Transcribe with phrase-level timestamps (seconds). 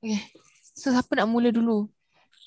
[0.00, 0.20] Okay.
[0.72, 1.84] So siapa nak mula dulu?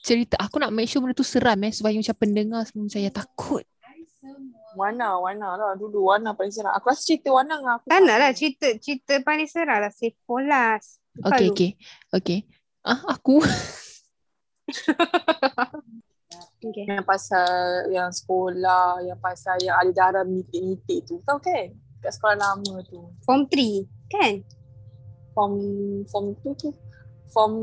[0.02, 3.12] Cerita aku nak make sure benda tu seram eh supaya macam pendengar semua macam ya
[3.14, 3.64] takut.
[4.74, 6.10] Wana, Wana lah dulu.
[6.10, 6.74] Wana paling seram.
[6.74, 7.94] Aku rasa cerita Wana dengan aku.
[7.94, 10.98] Tak nak lah cerita cerita paling seram lah Safe for last.
[11.22, 11.72] Okay, okay.
[12.10, 12.40] Okay.
[12.82, 13.38] Ah, aku.
[16.58, 16.84] okay.
[16.90, 17.48] Yang pasal
[17.92, 21.22] yang sekolah, yang pasal yang ada darah mitik-mitik tu.
[21.22, 21.76] Tahu kan?
[22.00, 23.04] Kat sekolah lama tu.
[23.28, 24.42] Form 3 kan?
[25.36, 25.54] Form,
[26.08, 26.72] form tu tu.
[27.34, 27.54] Form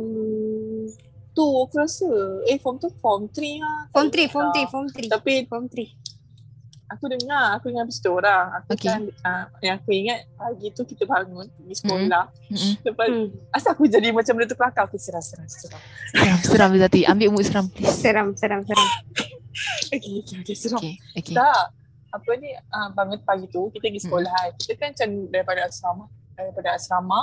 [1.31, 2.11] tu aku rasa.
[2.45, 3.81] Eh form tu form 3 lah.
[3.89, 4.69] Form Tak 3, form ingat 3, lah.
[4.69, 5.09] form 3.
[5.09, 5.89] Tapi Form 3.
[6.91, 8.47] aku dengar, aku dengar cerita orang.
[8.53, 8.91] Aku Okay.
[8.91, 12.25] kan, uh, yang aku ingat pagi tu kita bangun pergi sekolah.
[12.51, 12.73] Mm-mm.
[12.83, 13.27] Lepas, Hmm.
[13.49, 14.83] asal aku jadi macam benda tu kelakar.
[14.85, 15.47] Aku seram-seram.
[15.47, 15.79] seram.
[16.11, 17.07] Seram, seram Zati.
[17.07, 17.95] Ambil mood seram please.
[17.95, 18.89] Seram, seram, seram.
[19.87, 20.79] Okay, okay, okay, seram.
[20.79, 21.35] Okay, okay.
[21.37, 21.75] Tak.
[22.11, 24.51] Apa ni, uh, bangun pagi tu, kita pergi sekolah kan.
[24.57, 26.05] Kita kan macam daripada asrama.
[26.35, 27.21] Daripada asrama.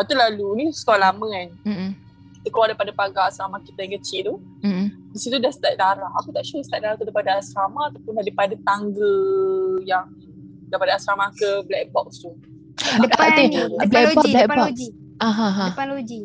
[0.00, 1.48] Lepas tu lalu, ni sekolah lama kan.
[1.68, 1.90] Mm-mm.
[2.40, 4.34] Kita keluar daripada pagar asrama kita yang kecil tu.
[4.64, 5.12] Mm-mm.
[5.12, 6.08] Di situ dah start darah.
[6.16, 9.12] Aku tak sure start darah tu daripada asrama ataupun daripada tangga
[9.84, 10.08] yang
[10.72, 12.32] daripada asrama ke black box tu.
[12.80, 14.88] Depan ni, depan loji, depan loji.
[15.20, 15.64] Ah, ha, ha.
[15.68, 16.20] Depan loji.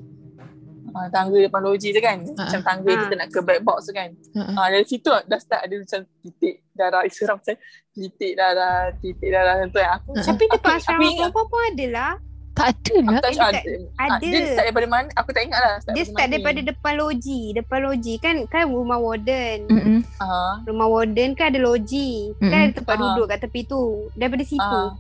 [0.96, 2.16] Uh, tangga depan loji tu kan.
[2.24, 3.00] Macam tangga Ah.
[3.04, 4.08] kita nak ke black box tu kan.
[4.40, 4.56] Ha, ha.
[4.56, 7.04] Ah dari situ dah start ada macam titik darah.
[7.12, 7.60] Seram macam
[7.92, 9.90] titik darah, titik darah macam tu kan.
[10.00, 10.10] Aku.
[10.16, 12.14] Tapi depan asrama perempuan pun ada lah.
[12.56, 13.20] Tak ada Aku lah.
[13.20, 13.60] tak sure tak- ada.
[13.60, 14.08] ada.
[14.08, 15.08] Ah, Dia start daripada mana?
[15.14, 15.76] Aku tak ingat lah.
[15.92, 17.42] Dia start daripada depan loji.
[17.52, 19.58] Depan loji kan kan rumah warden.
[19.68, 20.00] Mm-mm.
[20.18, 22.32] Ah, Rumah warden kan ada loji.
[22.34, 22.64] Kan Mm-mm.
[22.64, 23.02] ada tempat Ah.
[23.04, 23.84] duduk kat tepi tu.
[24.14, 24.64] Daripada situ.
[24.64, 24.96] ah.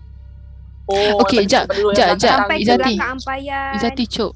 [0.85, 2.37] Oh, Okay, daripada- jap, jap, jap.
[2.43, 2.93] Sampai Izzati.
[3.73, 4.33] Izzati Cok.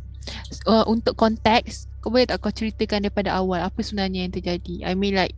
[0.63, 4.81] Uh, untuk konteks, kau boleh tak kau ceritakan daripada awal apa sebenarnya yang terjadi?
[4.81, 5.35] I mean like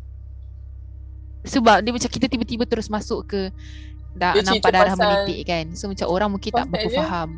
[1.42, 3.50] sebab dia macam kita tiba-tiba terus masuk ke
[4.14, 5.66] dah Dia nampak darah menitik kan.
[5.74, 7.30] So macam orang mungkin tak berapa dia- faham.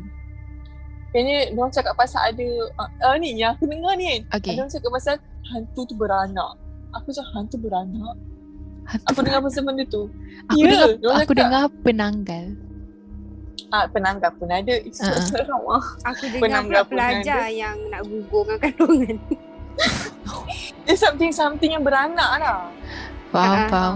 [1.14, 4.20] Kayaknya diorang cakap pasal ada uh, uh, ni yang aku dengar ni kan.
[4.42, 4.58] Okay.
[4.58, 5.14] Ada orang cakap pasal
[5.46, 6.52] hantu tu beranak.
[6.92, 8.14] Aku cakap hantu beranak.
[8.84, 10.10] Hantu Aku dengar pasal benda tu.
[10.44, 11.38] aku Ya, dengar aku cakap.
[11.38, 12.46] dengar penanggal.
[13.70, 14.74] Ah, penanggal pun ada.
[14.74, 15.22] Ah.
[15.22, 15.84] seram ah.
[16.04, 19.16] Aku dengar Penanggal pula pelajar yang nak gugurkan kandungan.
[20.84, 22.68] Dia something-something yang beranak lah.
[23.30, 23.94] Faham, Ah, faham.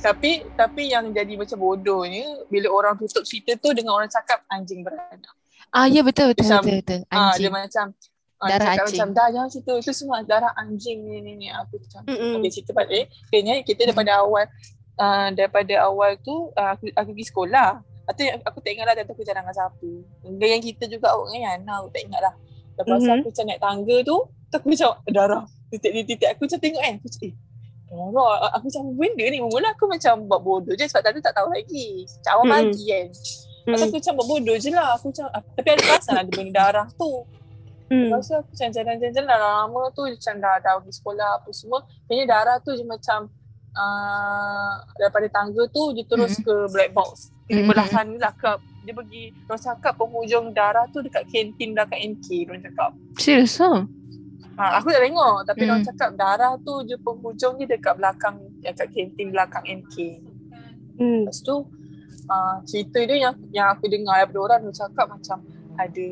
[0.00, 4.80] Tapi tapi yang jadi macam bodohnya bila orang tutup cerita tu dengan orang cakap anjing
[4.80, 5.34] beranak.
[5.70, 7.00] Ah, ya betul betul Macam- betul betul.
[7.08, 7.52] Ah, dia Anjing.
[7.54, 7.86] macam
[8.42, 8.98] ah, Darah cakap anjing.
[8.98, 12.32] macam dah jangan cerita itu semua darah anjing ni ni ni aku macam Mm-mm.
[12.36, 14.44] okay, cerita balik kayaknya kita daripada awal
[14.96, 17.70] uh, daripada awal tu uh, aku aku pergi sekolah
[18.10, 19.88] Atau aku tak ingat lah tentu aku jalan dengan siapa.
[20.26, 21.58] Dengan kita juga orang kan.
[21.62, 22.34] Nah, aku tak ingat lah.
[22.74, 23.06] Lepas mm-hmm.
[23.06, 23.14] Mhm.
[23.22, 25.42] aku macam naik tangga tu, tu aku macam darah.
[25.70, 26.94] Titik-titik aku macam tengok kan.
[26.98, 27.34] Aku macam eh
[28.10, 28.50] darah.
[28.58, 29.38] Aku macam benda ni.
[29.38, 32.02] Mula aku macam buat bodoh je sebab tadi tak tahu lagi.
[32.02, 33.08] Macam awal pagi kan.
[33.66, 33.76] Hmm.
[33.76, 34.96] aku macam buat bodoh je lah.
[34.96, 37.12] Aku macam, ah, tapi ada perasan ada benda darah tu.
[37.90, 38.06] Hmm.
[38.08, 41.78] Lepas tu aku macam jalan-jalan dah lama tu macam dah, dah pergi sekolah apa semua.
[42.06, 43.18] Kayaknya darah tu je macam
[43.74, 46.42] uh, daripada tangga tu dia terus Mm.
[46.46, 47.34] ke black box.
[47.46, 47.68] Dia Mm.
[47.70, 48.50] belahan ni lah ke
[48.80, 52.90] dia pergi orang cakap penghujung darah tu dekat kantin belakang NK orang cakap.
[53.18, 53.84] Serius ah?
[54.56, 55.70] Ha, aku tak tengok tapi Mm.
[55.70, 59.96] orang cakap darah tu je penghujung dia dekat belakang dekat kantin belakang NK.
[60.94, 61.24] Hmm.
[61.24, 61.64] Lepas tu
[62.26, 65.38] uh, cerita dia yang yang aku dengar daripada orang dia cakap macam
[65.80, 66.08] ada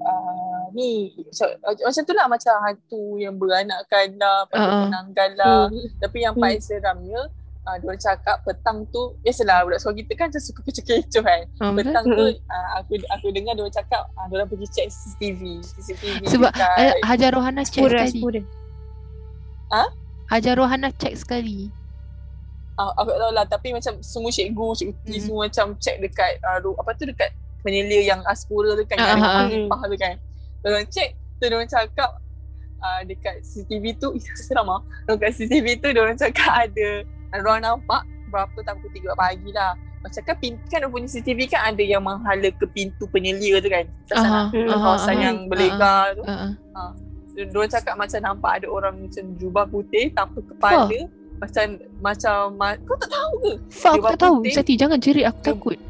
[0.00, 4.64] uh, ni macam, macam tu lah macam hantu yang beranakkan lah, Uh-uh.
[4.64, 5.60] uh penanggal lah.
[5.68, 5.86] Hmm.
[6.00, 6.42] Tapi yang Hmm.
[6.42, 7.20] paling seramnya
[7.68, 11.42] uh, dia orang cakap petang tu biasalah budak sekolah kita kan macam suka kecoh-kecoh kan.
[11.60, 11.92] Ah, betul.
[11.92, 15.40] Petang tu uh, aku aku dengar dia orang cakap uh, dia orang pergi check CCTV.
[15.60, 18.08] CCTV Sebab dekat, eh, Hajar Rohana check sekali.
[18.08, 18.40] sepura.
[20.28, 21.68] Hajar Rohana check sekali.
[22.78, 25.20] Uh, aku tak tahu lah tapi macam semua cikgu, cikgu Hmm.
[25.20, 27.30] semua macam check dekat uh, apa tu dekat
[27.66, 30.14] penyelia yang Aspura tu kan ada limpah tu kan.
[30.62, 32.10] Dia check tu dia orang cakap
[32.82, 34.14] uh, dekat CCTV tu
[34.46, 34.80] seram ah.
[35.10, 37.02] Dekat CCTV tu dia orang cakap ada
[37.34, 39.72] orang nampak berapa tak pukul 3 pagi lah.
[39.98, 43.84] Macam kan pintu kan punya CCTV kan ada yang menghala ke pintu penyelia tu kan.
[44.06, 44.46] Salah.
[44.54, 44.70] Hmm.
[44.70, 45.22] Kawasan aha.
[45.26, 46.22] yang berlegar tu.
[46.22, 46.90] Ah, ah.
[47.34, 50.90] Dia orang cakap macam nampak ada orang macam jubah putih tanpa kepala.
[51.38, 51.64] Macam
[51.98, 53.52] macam ma- kau tak tahu ke?
[53.70, 54.36] Fuck, aku tak tahu.
[54.38, 54.54] putih.
[54.54, 55.24] Sati, jangan jerit.
[55.24, 55.78] Aku takut.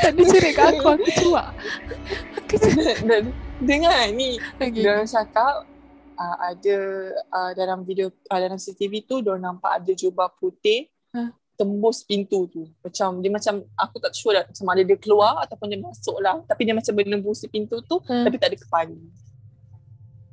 [0.00, 0.88] Tak ada jerit kat aku.
[0.90, 1.48] Aku cuak.
[2.36, 2.96] Aku cuak.
[3.00, 3.22] Dan
[3.58, 4.72] dengar ni Okay.
[4.74, 5.64] dia orang cakap
[6.14, 6.76] uh, ada
[7.30, 10.88] uh, dalam video uh, dalam CCTV tu dia orang nampak ada jubah putih
[11.56, 12.68] tembus pintu tu.
[12.80, 16.40] Macam dia macam aku tak sure lah sama ada dia keluar ataupun dia masuk lah.
[16.42, 18.24] Tapi dia macam menembusi pintu tu Ha.
[18.24, 18.96] tapi tak ada kepala.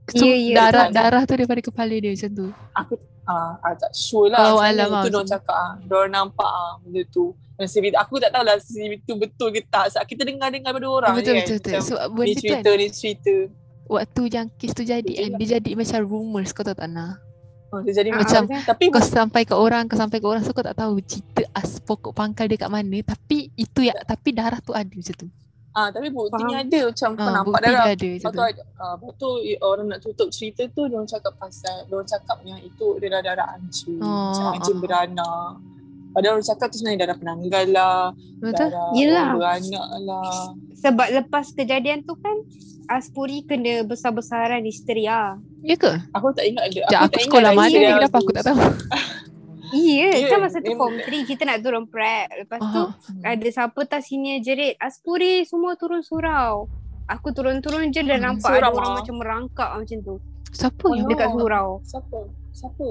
[0.08, 2.48] So, Ya, ya, darah, darah tu daripada kepala dia macam tu.
[2.74, 2.94] Aku
[3.26, 4.40] ah uh, tak sure lah.
[4.50, 5.72] Oh, alam lah Itu macam diorang cakap ah.
[5.82, 7.36] Diorang nampak ah benda tu.
[7.58, 9.92] CCTV aku tak tahulah CCTV tu betul ke tak.
[9.92, 11.58] Sebab kita dengar-dengar daripada orang betul, je betul, kan.
[11.58, 11.72] betul.
[11.74, 13.36] Macam, So ni tu kan cerita, ni cerita.
[13.86, 17.20] waktu yang kes tu jadi kan dia jadi macam rumors kau tahu tak nak
[17.68, 20.40] Oh, dia jadi Ah, macam, macam- tapi kau sampai ke orang kau sampai ke orang
[20.40, 24.32] so kau tak tahu cerita as pokok pangkal dia kat mana tapi itu ya tapi
[24.32, 25.28] darah tu ada macam tu
[25.78, 26.66] ah tapi buktinya Faham.
[26.74, 27.86] ada macam kau ah, nampak bukti darah.
[27.86, 29.30] dia ada Lepas tu ada, ah, lepas tu
[29.62, 33.22] orang nak tutup cerita tu dia orang cakap pasal dia orang cakap yang itu adalah
[33.22, 34.02] darah anjing.
[34.02, 34.82] Oh, macam anjing oh.
[34.82, 35.52] beranak.
[36.18, 38.02] Padahal orang cakap tu sebenarnya darah penanggal lah,
[38.42, 39.30] betul darah Yelah.
[39.38, 40.42] beranak lah.
[40.82, 42.38] Sebab lepas kejadian tu kan
[42.88, 45.36] Aspuri kena besar-besaran histeria.
[45.60, 46.80] ya ke Aku tak ingat ada.
[46.88, 48.60] Sekejap, aku tak sekolah ingat mana lagi ni dia kenapa aku tak tahu
[49.70, 52.28] Iya, Ya, kan masa tu form 3 kita nak turun prep.
[52.38, 53.28] Lepas tu Aha.
[53.28, 56.72] ada siapa tak senior jerit Aspuri semua turun surau.
[57.06, 58.96] Aku turun-turun je dan Hmm, nampak ada surau orang ah.
[58.98, 60.16] macam merangkak macam tu.
[60.50, 61.08] siapa Oh, yang.
[61.08, 61.68] Dekat surau.
[61.82, 62.20] Siapa?
[62.52, 62.90] Siapa?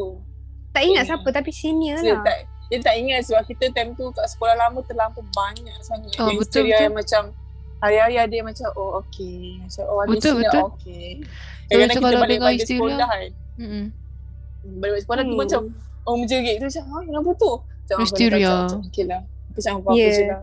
[0.70, 2.22] Tak ingat siapa tapi senior Dia lah.
[2.22, 2.36] tak,
[2.66, 6.36] dia tak ingat sebab kita time tu kat sekolah lama terlampau banyak sangat Oh, yang
[6.38, 6.76] betul, betul.
[6.78, 7.22] yang macam
[7.78, 9.56] hari-hari ada yang macam oh okay.
[9.58, 10.64] Macam oh ada Betul, histeria betul.
[10.66, 11.08] okay.
[11.16, 11.24] So,
[11.66, 13.30] Kadang-kadang macam kita kalau balik dengar balik histeria- sekolah kan.
[13.56, 13.84] Mm-mm.
[14.76, 15.38] Balik sekolah tu Hmm.
[15.38, 15.60] macam
[16.06, 17.52] oh menjerit tu macam ha kenapa tu?
[17.86, 19.20] Macam, macam, macam, Okay lah.
[19.22, 20.12] Aku macam apa-apa Yeah.
[20.12, 20.42] je lah.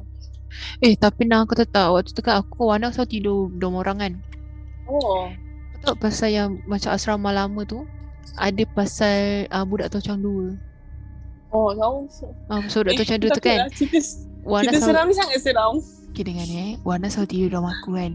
[0.80, 3.98] eh tapi nak aku tak tahu waktu tu kan aku Wana selalu tidur dorm orang
[4.00, 4.14] kan
[4.86, 5.32] Oh.
[5.80, 7.84] Tahu pasal yang macam asrama lama tu
[8.36, 10.56] ada pasal uh, budak tocang dua
[11.50, 12.10] Oh tahu.
[12.48, 13.70] Ah, so budak tocang dua tu takut kan lah.
[13.72, 14.00] Cerita,
[14.44, 15.74] Wana cerita selalu seram ni sangat seram.
[16.12, 18.12] Okay dengar ni eh Wana selalu tidur dalam aku kan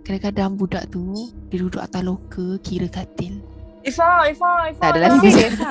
[0.00, 1.02] Kadang-kadang budak tu
[1.48, 3.39] Dia duduk atas loka Kira katil
[3.80, 4.82] Ifa, Ifa, Ifa.
[4.84, 5.20] Tak jangan.
[5.24, 5.54] serius.
[5.56, 5.70] Kenapa?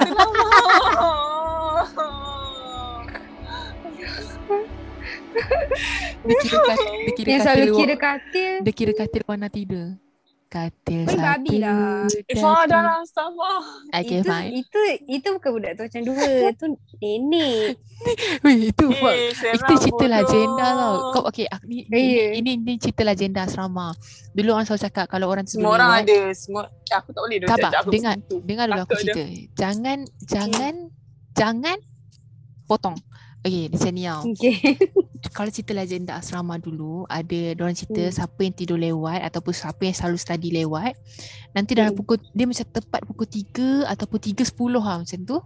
[6.25, 8.55] Dia kira katil Dia katil kira katil.
[8.65, 10.08] Dia kira katil Wana tidur
[10.49, 12.09] Katil satu babi lah.
[12.25, 13.61] Ifa dah lah, sabar.
[13.93, 16.25] Okay itu, fine itu itu bukan budak tu macam dua.
[16.59, 16.65] tu
[16.97, 17.77] nenek.
[18.43, 19.13] Weh itu fuck.
[19.13, 20.09] Eh, seram Itu cerita bodoh.
[20.09, 23.91] legenda tau Kau okay aku, ni, Eh, ini, ini, ini cerita legenda asrama
[24.31, 26.19] Dulu orang selalu cakap Kalau orang Semua orang lewat, ada.
[26.31, 26.61] Semua
[26.95, 28.15] Aku tak boleh dah cakap aku dengar.
[28.39, 29.13] Dengar dulu aku Takut dia.
[29.19, 29.23] cerita
[29.59, 30.73] Jangan Jangan
[31.35, 31.77] Jangan
[32.63, 32.95] Potong
[33.39, 34.55] Okay macam ni tau Okay.
[35.35, 38.11] kalau cerita legenda asrama dulu ada orang cerita Hmm.
[38.11, 40.95] siapa yang tidur lewat ataupun siapa yang selalu study lewat.
[41.55, 41.99] Nanti dalam Hmm.
[42.03, 45.37] pukul dia macam tepat pukul 3 ataupun 3.10 lah macam tu.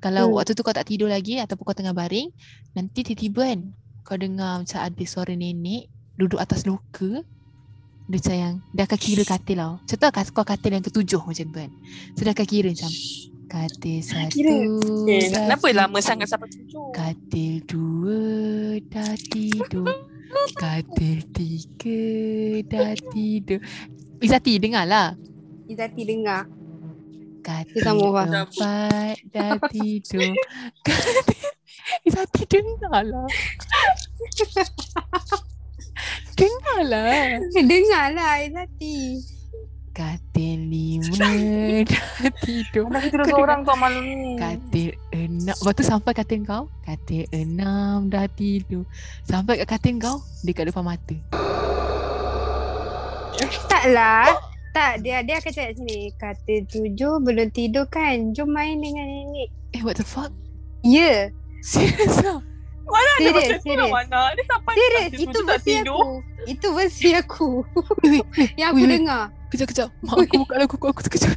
[0.00, 0.34] Kalau Hmm.
[0.40, 2.30] waktu tu kau tak tidur lagi ataupun kau tengah baring
[2.74, 3.60] nanti tiba-tiba kan
[4.02, 5.86] kau dengar macam ada suara nenek
[6.18, 7.22] duduk atas loka.
[8.10, 9.72] Dia macam yang dia akan kira katil tau.
[9.78, 11.70] Macam tu lah kau katil yang ketujuh macam tu kan.
[12.18, 12.90] So dia akan kira macam
[13.50, 14.54] katil satu Kira.
[15.10, 15.78] Eh, dah kenapa tidur.
[15.82, 16.94] lama sangat sampai tujuh?
[16.94, 18.22] Katil dua
[18.86, 19.90] dah tidur
[20.54, 22.02] Katil tiga
[22.70, 23.58] dah tidur
[24.22, 25.18] Izati dengar lah
[25.66, 26.46] Izati dengar.
[27.42, 30.30] Katil empat dah tidur
[30.86, 31.50] Katil
[32.06, 33.26] Izati dengar lah
[36.38, 39.39] Dengar lah Dengar lah Izati.
[40.00, 41.12] Katil lima
[41.92, 42.04] dah
[42.48, 44.40] tidur Kenapa tidur seorang kau malam ni?
[44.40, 48.88] Katil enam Lepas tu sampai katil kau Katil enam dah tidur
[49.28, 51.16] Sampai kat katil kau Dia kat depan mata
[53.68, 54.36] Taklah.
[54.70, 56.12] Tak, dia dia akan cakap sini.
[56.14, 58.36] Kata tujuh belum tidur kan.
[58.36, 59.48] Jom main dengan nenek.
[59.72, 60.28] Eh what the fuck
[60.84, 61.32] Ya.
[61.60, 62.40] Serius lah
[62.84, 63.80] Mana ada Serius, macam tu serius.
[63.80, 64.20] lah mana?
[64.32, 64.74] Dia sampai
[65.12, 66.00] itu versi aku.
[66.44, 67.50] Itu versi aku.
[68.56, 69.24] Yang aku dengar.
[69.50, 69.88] Kejap, kejap.
[70.06, 71.34] Mak aku buka lagu aku, aku sekejap.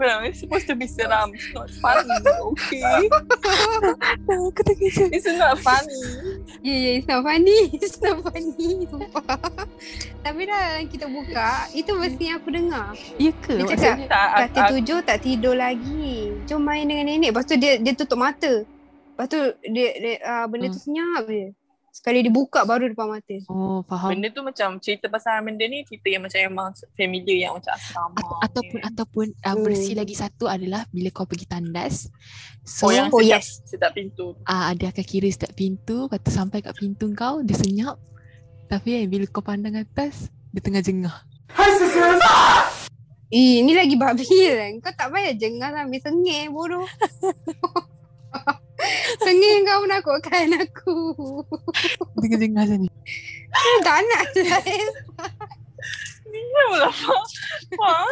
[0.00, 1.36] Well, it's supposed to be seram.
[1.36, 2.08] It's not funny.
[2.24, 3.04] Okay.
[4.48, 5.12] Aku tak kejap.
[5.12, 6.00] It's not funny.
[6.64, 7.60] Ya, ya, it's not funny.
[7.84, 8.88] It's not funny.
[8.88, 9.36] Sumpah.
[10.24, 12.96] Tapi dah kita buka, itu versi yang aku dengar.
[13.20, 13.60] Ya ke?
[13.60, 16.32] Dia cakap, Tak, Kata tujuh tak tidur lagi.
[16.48, 17.36] Jom main dengan nenek.
[17.36, 18.64] Lepas tu dia, dia tutup mata.
[18.64, 21.52] Lepas tu dia, dia uh, benda tu senyap je.
[21.90, 23.34] Sekali dia buka baru depan mata.
[23.46, 24.14] Oh, faham.
[24.14, 28.14] Benda tu macam cerita pasal benda ni cerita yang macam emang familiar yang macam asrama.
[28.16, 28.84] Ata- ataupun ni.
[28.86, 29.98] ataupun uh, versi Hmm.
[29.98, 32.06] lagi satu adalah bila kau pergi tandas.
[32.62, 33.58] So, Oh, yang Oh, sedap, yes.
[33.64, 34.38] sedap pintu.
[34.44, 36.06] ah dia akan kira setiap pintu.
[36.06, 37.98] Lepas tu sampai kat pintu kau, dia senyap.
[38.66, 41.26] Tapi eh, bila kau pandang atas, dia tengah jengah.
[43.28, 44.72] Eh, ni lagi babi kan.
[44.80, 46.82] Kau tak payah jengah sambil sengih bodoh.
[49.24, 50.96] sengih kau menakutkan aku.
[52.20, 52.88] Dia tengah jengah macam ni.
[53.84, 54.62] tak nak lah.
[56.30, 57.24] Ya lah, Fah.
[57.74, 58.06] Fah,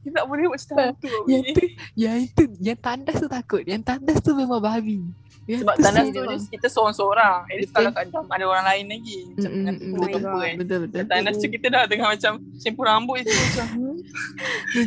[0.00, 1.12] kita tak boleh buat cerita hantu.
[1.28, 3.60] Yang tu, yang itu, yang tandas tu takut.
[3.68, 5.04] Yang tandas tu memang babi.
[5.44, 7.38] Yang Sebab tu tandas tu dia, kita seorang-seorang.
[7.44, 7.76] At least Betul.
[7.76, 9.18] kalau kat dalam ada orang lain lagi.
[9.28, 10.54] Macam Mm, mm, apa kan.
[10.56, 11.00] Betul, betul.
[11.04, 13.96] Tandas tu kita dah tengah macam simpu rambut je macam hmm,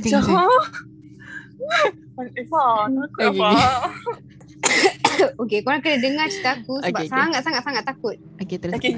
[0.01, 0.49] Dia macam?
[2.13, 3.49] Eh, Fah, takut apa?
[5.43, 7.13] Okay, korang kena dengar cerita aku sebab Okay, okay.
[7.13, 8.17] sangat-sangat-sangat takut.
[8.41, 8.93] Okay terus Okay.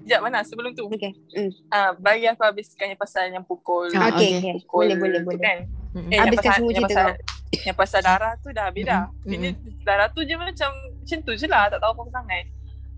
[0.00, 0.90] Sekejap mana sebelum tu.
[0.90, 1.14] Okay.
[1.38, 1.50] Mm.
[1.70, 3.86] Ah, bagi aku habiskan yang pasal yang pukul.
[3.94, 4.54] Ah, okay, okay.
[4.64, 5.38] pukul Boleh, boleh, boleh.
[5.38, 5.58] Kan?
[5.94, 6.10] Mm-mm.
[6.10, 7.06] Eh, Habiskan pasal, semua yang cerita pasal,
[7.66, 9.04] yang pasal darah tu dah habis dah.
[9.22, 9.34] Mm-mm.
[9.34, 9.48] Ini
[9.86, 11.70] darah tu je macam macam tu je lah.
[11.70, 12.44] Tak tahu apa sangat.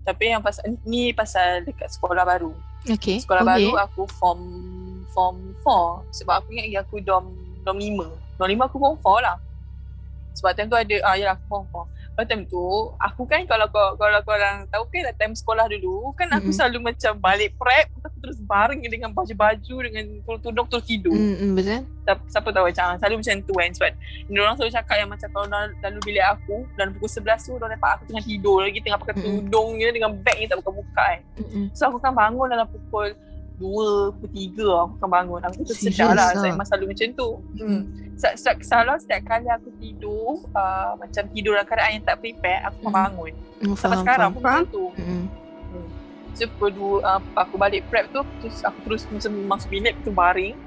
[0.03, 2.51] Tapi yang pasal ni pasal dekat sekolah baru.
[2.83, 3.51] Okay Sekolah okay.
[3.63, 4.41] baru aku form
[5.13, 7.31] form 4 sebab aku ingat aku dom
[7.63, 8.09] dom 5.
[8.41, 9.37] Dom 5 aku form 4 lah.
[10.33, 12.02] Sebab time tu ada ah yalah aku form 4.
[12.13, 16.53] Time tu aku kan kalau kau kalau korang tahu kan time sekolah dulu kan aku
[16.53, 16.57] Mm-mm.
[16.61, 21.09] selalu macam balik prep aku terus baring dengan baju-baju dengan tudung terus tidur.
[21.09, 23.91] Mm-mm, betul Siapa, siapa tahu macam selalu macam tu kan sebab
[24.29, 25.47] orang selalu cakap yang macam kalau
[25.81, 29.15] dalam bilik aku dalam pukul 11 tu orang dapat aku tengah tidur lagi tengah pakai
[29.17, 31.19] tudung je dengan beg ni tak buka-buka kan.
[31.41, 31.65] Mm-mm.
[31.73, 33.17] So aku akan bangun dalam pukul
[33.55, 33.65] 2,
[34.15, 35.41] pukul 3 aku akan bangun.
[35.43, 36.27] Aku tu sedar lah.
[36.27, 36.35] ah?
[36.35, 37.29] Saya memang selalu macam tu.
[37.57, 37.81] Hmm.
[38.13, 42.61] Setiap, setiap, salah setiap kali aku tidur, uh, macam tidur dalam keadaan yang tak prepare,
[42.63, 42.97] aku akan Hmm.
[43.03, 43.33] bangun.
[43.59, 44.33] Mm, Sampai faham, sekarang faham.
[44.33, 44.85] pun macam tu.
[44.95, 45.23] Mm-mm.
[46.33, 46.69] So pukul
[46.99, 50.57] 2, uh, aku balik prep tu, terus aku terus macam masuk bilik, tu baring.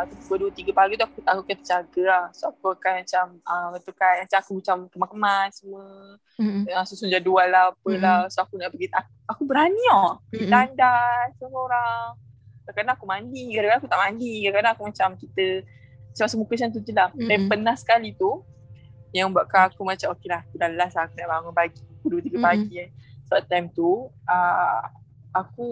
[0.00, 2.24] Tu pukul 2, 3 pagi tu aku, aku akan terjaga lah.
[2.32, 5.84] So aku akan macam, uh, betul kan, macam aku macam kemas-kemas semua.
[6.40, 6.62] Mm-mm.
[6.66, 8.26] Uh, susun jadual lah, apalah.
[8.32, 10.16] So aku nak pergi, aku, aku berani lah.
[10.32, 10.48] Mm-mm.
[10.48, 12.16] dandan semua orang.
[12.64, 14.32] Kadang-kadang aku mandi, kadang-kadang aku tak mandi.
[14.46, 15.46] Kadang-kadang aku macam kita
[16.10, 17.08] macam rasa muka macam tu je lah.
[17.14, 17.28] Mm-hmm.
[17.28, 18.30] Dan pernah sekali tu
[19.10, 21.80] yang buatkan aku macam okey lah aku dah last lah aku nak bangun pagi.
[22.02, 22.42] Pukul 2 3 Mm-mm.
[22.42, 22.88] pagi eh.
[23.26, 24.82] Sebab time tu uh,
[25.30, 25.68] aku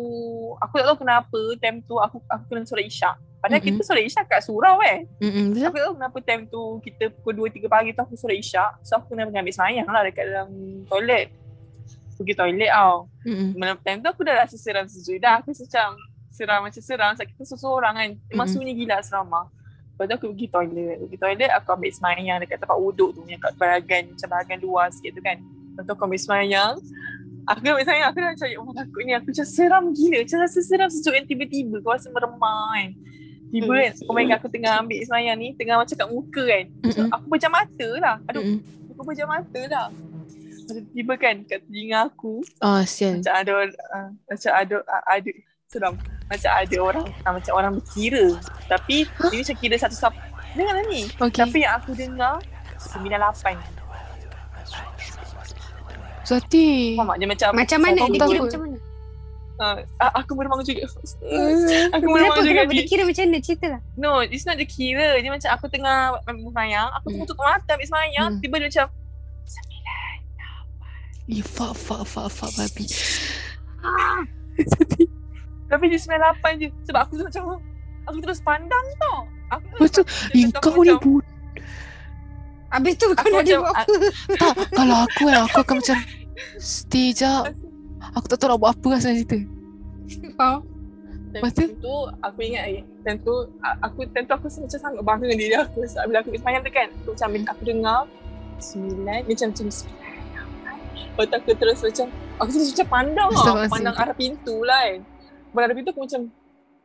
[0.63, 3.17] aku tak tahu kenapa time tu aku aku kena solat isyak.
[3.39, 3.79] Padahal Mm-mm.
[3.79, 5.07] kita solat isyak kat surau eh.
[5.23, 8.35] Betul Aku tak tahu kenapa time tu kita pukul 2 3 pagi tu aku solat
[8.35, 8.83] isyak.
[8.83, 10.51] So aku kena pergi ambil semayang lah dekat dalam
[10.91, 11.27] toilet.
[12.19, 13.07] Pergi toilet tau.
[13.23, 13.55] Mm-mm.
[13.55, 15.39] Malam time tu aku dah rasa seram sejuk dah.
[15.39, 15.89] Aku macam
[16.35, 18.11] seram macam seram sebab kita seseorang kan.
[18.27, 18.59] Memang Mm-mm.
[18.59, 19.47] sunyi gila asrama.
[19.95, 20.97] Lepas tu aku pergi toilet.
[21.07, 24.91] Pergi toilet aku ambil semayang dekat tempat wuduk tu yang kat bahagian macam bahagian luar
[24.91, 25.39] sikit tu kan.
[25.39, 26.75] Lepas tu aku ambil semayang.
[27.47, 29.13] Aku ambil semayang aku dah macam Allah takut ni.
[29.15, 30.17] Aku macam seram gila.
[30.27, 32.91] Macam rasa seram sejuk yang tiba-tiba kau rasa meremah kan.
[33.49, 36.65] Tiba kan kau main aku tengah ambil semayang ni tengah macam kat muka kan.
[36.93, 38.17] So, aku pejam mata lah.
[38.29, 38.93] Aduh Mm-mm.
[38.93, 39.87] aku pejam mata lah.
[40.69, 45.31] Tiba-tiba kan kat telinga aku Oh sial macam ada uh, macam ada uh, ada
[45.65, 45.95] seram
[46.29, 48.37] macam ada orang uh, macam orang berkira
[48.69, 49.33] tapi huh?
[49.33, 50.13] dia macam kira satu sap
[50.53, 52.37] dengar lah ni Okay tapi yang aku dengar
[52.77, 53.57] 98
[56.29, 56.69] Zati
[57.01, 58.01] faham tak dia macam Macam mana?
[58.05, 58.78] Dia kira macam mana?
[59.59, 62.07] Uh, uh, aku meremang juga aku Kenapa?
[62.07, 62.73] meremang juga Kenapa?
[62.73, 63.39] Dia kira macam mana?
[63.39, 63.81] Cerita lah.
[63.95, 67.31] no it's not dia kira dia macam aku tengah semayang aku tengah Hmm.
[67.31, 68.41] tutup mata ambil semayang Hmm.
[68.41, 68.87] tiba dia macam
[71.29, 72.89] Eh fuck fuck fuck fuck babi
[75.69, 77.61] tapi dia 98 je sebab aku tu macam
[78.03, 81.21] aku terus pandang tau aku Betul Eh Dia kau ni bu
[82.69, 83.93] Habis tu kau Aku nak dia buat apa?
[84.35, 85.97] Tak Kalau aku kan Aku akan macam
[86.57, 87.53] Stay jap
[88.17, 89.39] Aku tak tahu nak buat apa sebenarnya cerita
[90.39, 90.61] Faham?
[91.29, 92.81] Lepas Time tu aku ingat lagi.
[93.05, 93.35] Time tu
[93.85, 96.63] aku time tu aku rasa macam sangat bangga dengan diri aku sebab bila aku semayang
[96.65, 98.01] tu kan aku macam aku dengar
[98.59, 100.15] sembilan macam macam sembilan.
[100.97, 102.07] Lepas tu aku terus macam
[102.41, 103.69] aku terus macam pandang lah.
[103.69, 105.01] Pandang arah pintu lah kan.
[105.53, 106.21] Pandang arah pintu aku macam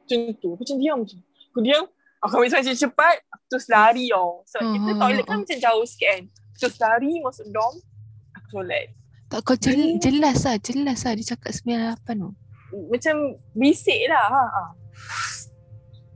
[0.03, 0.49] macam tu.
[0.51, 1.19] Aku macam diam macam.
[1.23, 1.85] Aku diam.
[2.23, 3.15] Aku ambil semayang cepat.
[3.31, 4.43] Aku terus lari tau.
[4.47, 5.41] Sebab kita Oh, toilet oh, kan oh.
[5.47, 6.23] macam jauh sikit kan.
[6.59, 7.73] Terus lari masuk dom.
[8.35, 8.91] Aku solat.
[9.33, 12.29] Tak kau jel, jelas lah Jelas lah Dia cakap 98 tu
[12.93, 13.15] Macam
[13.57, 14.29] bisik lah.
[14.29, 14.43] Ha.
[14.45, 14.63] ha.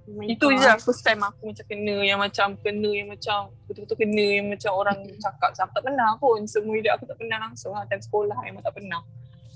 [0.07, 0.67] Oh Itu je God.
[0.71, 4.71] lah first time aku macam kena yang macam kena yang macam betul-betul kena yang macam
[4.71, 8.39] orang cakap sama tak pernah pun semua hidup aku tak pernah langsung lah time sekolah
[8.39, 9.03] memang tak pernah.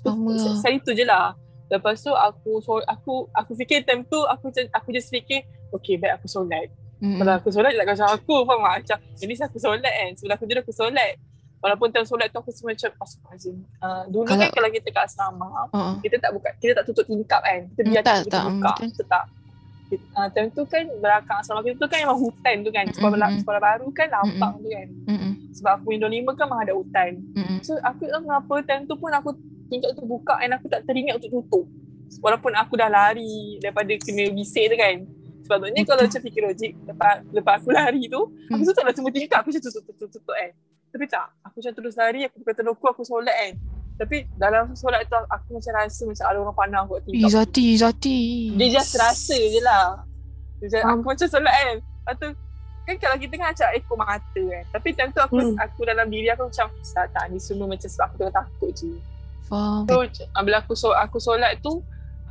[0.04, 0.60] Sama lah.
[0.60, 1.40] Saya itu je lah.
[1.72, 6.20] Lepas tu aku so, aku aku fikir time tu aku aku just fikir okay baik
[6.20, 6.68] aku solat.
[7.00, 7.24] Mm-mm.
[7.24, 8.76] Kalau aku solat tak macam aku faham tak?
[8.84, 10.10] Macam ini aku solat kan.
[10.20, 11.16] Sebelah aku tidur aku solat.
[11.62, 13.56] Walaupun time solat tu aku rasa macam astagfirullahalazim.
[13.78, 15.94] Uh, dulu Kalau- kan kalau kita kat asrama oh.
[16.02, 17.70] kita tak buka kita tak tutup tingkap kan.
[17.70, 18.72] Kita Hmm, biar tak, kita tak, buka.
[18.72, 18.88] betul.
[18.88, 19.26] Kita tak.
[19.92, 22.86] Uh, time tu kan belakang asrama kita tu kan memang hutan tu kan.
[22.90, 23.40] Sekolah, Mm, mm, mm.
[23.40, 24.88] sekolah baru kan lapang tu kan.
[25.06, 25.32] Mm-mm.
[25.52, 27.12] Sebab aku Windows 5 kan memang ada hutan.
[27.30, 27.58] Mm-mm.
[27.62, 29.30] So aku tak kenapa time tu pun aku
[29.68, 31.66] tingkap tu buka and aku tak teringat untuk tutup.
[32.18, 34.96] Walaupun aku dah lari daripada kena bisik tu kan.
[35.42, 38.66] Sepatutnya kalau macam fikir logik lepas, lepas aku lari tu, aku Hmm.
[38.66, 39.38] tutup lah semua tingkap.
[39.38, 40.52] Aku macam tutup, tutup, tutup, tutup kan.
[40.92, 43.54] Tapi tak, aku macam terus lari, aku pakai telurku, aku solat kan.
[43.96, 47.32] Tapi dalam solat tu aku macam rasa macam ada orang pandang aku kat Eh tingkap.
[47.32, 48.20] Zati Zati
[48.58, 50.04] Dia just rasa je lah.
[50.60, 51.00] Dia just, Faham.
[51.00, 51.76] aku macam solat kan.
[51.80, 52.28] Lepas tu,
[52.82, 54.64] kan kalau kita kan macam ekor mata kan.
[54.74, 55.56] Tapi time tu aku, Hmm.
[55.56, 58.92] aku dalam diri aku macam, tak, tak, ni semua macam sebab aku tengah takut je.
[59.48, 59.96] Faham So,
[60.42, 61.80] bila aku so, aku solat tu,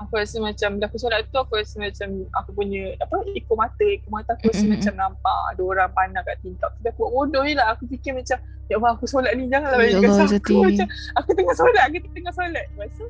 [0.01, 3.85] aku rasa macam dah aku solat tu aku rasa macam aku punya apa ikut mata
[3.85, 7.45] ikut mata aku rasa macam nampak ada orang pandang kat tingkap tapi aku buat bodoh
[7.45, 7.67] je lah.
[7.77, 8.37] Aku fikir macam
[8.73, 10.37] ya Allah aku solat ni janganlah Ya bagi Zati.
[10.41, 10.57] aku.
[10.73, 10.87] Macam
[11.21, 12.65] aku tengah solat aku tengah solat.
[12.73, 13.05] Lepas tu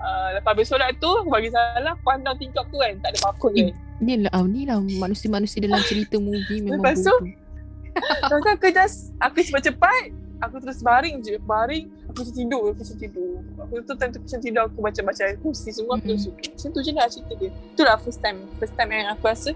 [0.00, 3.46] uh, lepas habis solat tu aku bagi salam pandang tingkap tu kan tak ada apa-apa
[3.52, 3.68] kan.
[4.02, 7.14] Ni lah, ah, ni lah manusia-manusia dalam cerita movie memang Lepas tu.
[8.24, 12.96] Lepas tu aku just aku cepat-cepat aku terus baring je baring macam tidur aku macam
[12.96, 13.30] tidur.
[13.58, 16.18] Aku tu time tu macam tidur aku baca-baca kursi semua aku Mm-mm.
[16.22, 17.50] terus macam tu je lah cerita dia.
[17.50, 19.50] Itulah first time first time yang aku rasa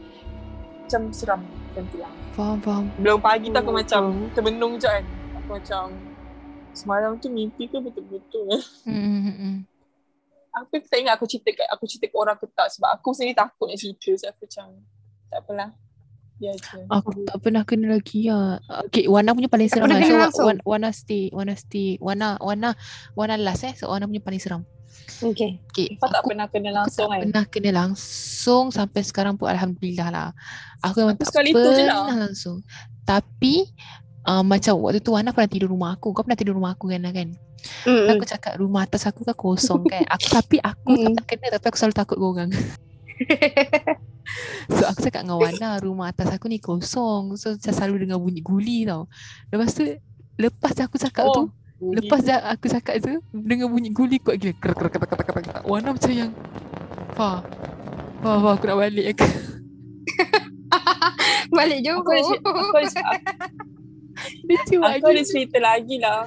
[0.82, 2.84] macam seram macam tu lah Faham, faham.
[2.96, 5.04] belum pagi tu aku Oh, macam terbenung je kan.
[5.36, 5.84] Aku macam
[6.72, 8.46] semalam tu mimpi ke betul-betul
[8.82, 9.56] Hmm, hmm,
[10.50, 13.34] aku tak ingat aku cerita kat aku cerita kat orang ke tak sebab aku sendiri
[13.34, 14.10] takut nak cerita.
[14.14, 14.66] So aku macam
[15.28, 15.68] tak apalah
[16.38, 18.62] dia je Aku tak pernah kena lagi lah.
[18.88, 20.30] Okay, Wana punya paling seram pernah lah.
[20.30, 20.46] So?
[20.46, 22.78] Wana, Wana stay, Wana stay, Wana, Wana,
[23.18, 23.74] Wana last eh.
[23.74, 24.62] So, Wana punya paling seram.
[25.18, 25.58] Okay.
[25.74, 29.34] Okay, kau tak aku, pernah kena aku langsung tak kan pernah kena langsung sampai sekarang
[29.34, 30.28] pun Alhamdulillah lah.
[30.86, 32.16] Aku memang Aku tak sekali tu je pernah lah.
[32.30, 32.62] langsung.
[33.02, 33.66] Tapi,
[34.24, 36.14] uh, macam waktu tu Wana pernah tidur rumah aku.
[36.14, 37.02] Kau pernah tidur rumah aku kan?
[37.10, 37.34] kan?
[37.82, 38.14] Mm-mm.
[38.14, 40.06] Aku cakap rumah atas aku kan kosong kan.
[40.14, 41.14] Aku, tapi aku Mm.
[41.18, 42.50] tak kena tapi aku selalu takut orang.
[44.68, 47.40] So aku cakap dengan Wana rumah atas aku ni kosong.
[47.40, 49.08] So saya selalu dengar bunyi guli tau.
[49.48, 49.88] Lepas tu
[50.36, 54.52] lepas aku cakap tu, Oh, lepas dah aku cakap tu dengar bunyi guli kuat gila.
[54.60, 55.64] Ker ker ker ker ker ker.
[55.64, 56.30] Wana macam yang
[57.16, 57.40] Fah.
[58.20, 59.26] Fah, fah aku nak balik aku.
[61.56, 62.12] Balik aku Johor.
[62.12, 63.32] ada, cerita- aku ada, aku,
[63.72, 63.77] Dia
[64.82, 66.26] aku ada cerita lagi lah.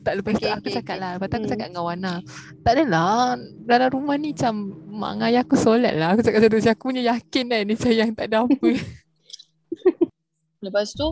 [0.00, 1.02] Tak lepas tu Okay, aku okay, cakap okay.
[1.02, 1.10] lah.
[1.18, 1.52] Lepas tu aku Hmm.
[1.52, 2.14] cakap dengan Wana.
[2.62, 3.36] Tak adalah.
[3.62, 4.54] Dalam rumah ni macam
[4.88, 6.08] mak dengan ayah aku solat lah.
[6.14, 6.58] Aku cakap macam tu.
[6.58, 7.60] Macam Aku punya yakin kan.
[7.62, 8.68] Ni macam yang tak ada apa.
[10.64, 11.06] Lepas tu,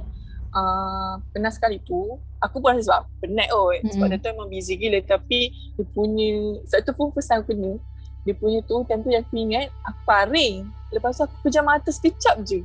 [0.54, 3.78] uh, pernah sekali tu, aku pun rasa sebab penat kot.
[3.90, 4.10] Sebab Mm-mm.
[4.14, 4.98] dia tu memang busy gila.
[5.02, 6.30] Tapi dia punya,
[6.70, 7.72] sebab tu pun time aku kena.
[8.28, 10.56] Dia punya tu, time tu yang aku ingat, aku baring.
[10.94, 12.60] Lepas tu aku pejam mata sekejap je.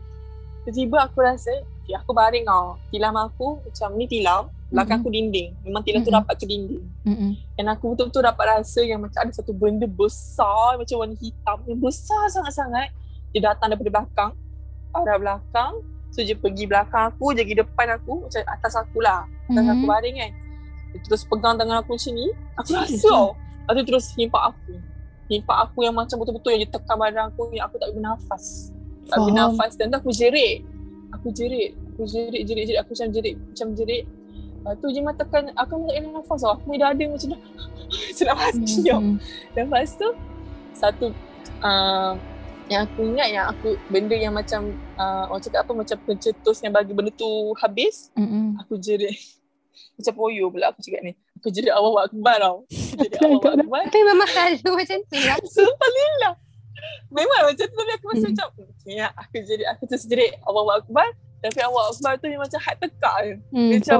[0.65, 1.53] Tiba-tiba aku rasa,
[1.85, 2.75] okay, aku baring tau.
[2.89, 5.05] Tilam aku macam ni tilam, belakang Mm-mm.
[5.05, 5.49] aku dinding.
[5.61, 6.19] Memang tilam tu Mm-mm.
[6.19, 6.83] rapat ke dinding.
[7.05, 7.31] Mm-mm.
[7.53, 11.79] Dan aku betul-betul dapat rasa yang macam ada satu benda besar macam warna hitam yang
[11.79, 12.89] besar sangat-sangat.
[13.31, 14.31] Dia datang daripada belakang,
[14.91, 15.73] arah belakang.
[16.09, 19.27] So dia pergi belakang aku, dia pergi depan aku, macam atas aku lah.
[19.51, 19.91] Atas aku Mhm.
[19.91, 20.31] baring kan.
[20.89, 22.27] Dia terus pegang tangan aku macam ni.
[22.55, 23.27] Aku rasa tau.
[23.35, 24.73] Lepas tu terus himpak aku.
[25.25, 28.71] Himpak aku yang macam betul-betul yang dia tekan badan aku yang aku tak boleh bernafas.
[29.05, 29.71] Tak boleh bernafas.
[29.75, 30.63] Dan tu aku jerit.
[31.11, 31.75] Aku jerit.
[31.95, 32.79] Aku jerit, jerit, jerit.
[32.81, 33.35] Aku macam jerit.
[33.39, 34.03] Macam jerit.
[34.03, 36.51] Lepas tu dia memang tekan, aku tak boleh nafas tau.
[36.51, 37.41] Aku punya dada macam dah
[38.09, 38.99] macam nak mati tau.
[38.99, 39.15] Mhm.
[39.55, 40.07] Lepas tu
[40.73, 41.05] satu
[41.61, 42.13] uh,
[42.65, 46.73] yang aku ingat yang aku benda yang macam uh, orang cakap apa macam pencetus yang
[46.73, 48.57] bagi benda tu habis Mhm.
[48.59, 49.13] aku jerit
[49.95, 52.57] macam poyo pula aku cakap ni aku jerit Allah Akbar tau
[52.91, 55.37] aku jerit Allah Akbar Tapi memang selalu macam tu lah.
[55.45, 56.33] sumpah lillah
[57.07, 58.33] memang macam tu tapi aku rasa Hmm.
[58.33, 58.47] macam
[58.83, 62.75] ya aku jerit aku terus jerit Allah Akbar tapi Allah Akbar tu dia macam hat
[62.77, 63.99] tekak je Hmm, dia macam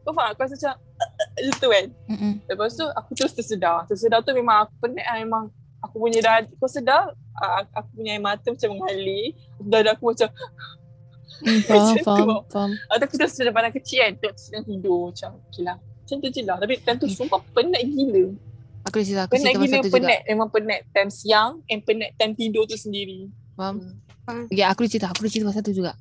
[0.00, 2.32] kau faham aku rasa macam macam tu kan Mhm.
[2.44, 3.76] Lepas tu aku terus tersedar.
[3.84, 5.44] Tersedar tu memang aku penat lah memang.
[5.80, 9.34] Aku punya dada, kau sedar uh, aku punya air mata macam mengalir.
[9.58, 10.30] Dada aku macam,
[11.40, 12.04] Hmm, Faham, Macam tu.
[12.04, 12.70] faham, faham.
[12.86, 14.12] atau aku terus sedar badan kecil kan.
[14.16, 15.76] Tengok sedang tidur macam, okay lah.
[15.76, 16.56] Macam tu je lah.
[16.56, 18.24] Tapi time tu sumpah penat gila.
[18.84, 19.96] Aku dah cerita, aku Penat cerita gila, pasal tu juga.
[19.98, 20.20] penat.
[20.24, 23.26] Memang penat time siang and penat time tidur tu sendiri.
[23.52, 23.74] Faham?
[24.22, 24.46] Hmm.
[24.46, 25.92] Okay, aku dah cerita, aku dah cerita pasal tu juga.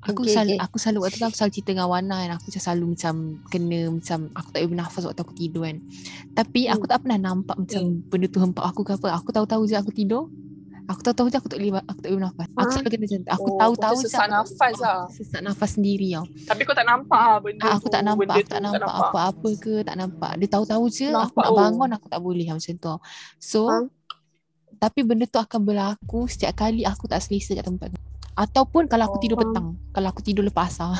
[0.00, 0.62] Aku Okay, selalu, okay.
[0.62, 2.30] aku selalu waktu tu aku selalu cerita dengan Wana kan.
[2.34, 3.14] Aku macam selalu macam
[3.48, 5.76] kena macam aku tak boleh bernafas waktu aku tidur kan.
[6.32, 6.90] Tapi aku Hmm.
[6.90, 9.08] tak pernah nampak macam benda tu hempak aku ke apa.
[9.14, 10.30] Aku tahu-tahu je aku tidur.
[10.86, 12.46] Aku tahu-tahu je aku tak boleh aku tak boleh bernafas.
[12.54, 13.20] Aku selalu kena macam.
[13.28, 14.02] Aku Oh, tahu-tahu je.
[14.06, 15.00] sesak aku- nafas lah.
[15.10, 16.24] Sesak nafas sendiri tau.
[16.46, 17.92] Tapi kau tak nampak lah benda Ah, aku tu.
[17.92, 20.32] tak nampak, benda aku tu tak nampak apa-apa ke, tak nampak.
[20.38, 21.56] Dia tahu-tahu je aku Nampak, nak oh.
[21.58, 22.94] bangun aku tak boleh macam tu.
[23.36, 23.60] So,
[24.78, 28.00] tapi benda tu akan berlaku setiap kali aku tak selesa kat tempat tu.
[28.38, 29.50] Ataupun kalau aku Oh, tidur faham.
[29.50, 30.94] petang, kalau aku tidur lepas asar.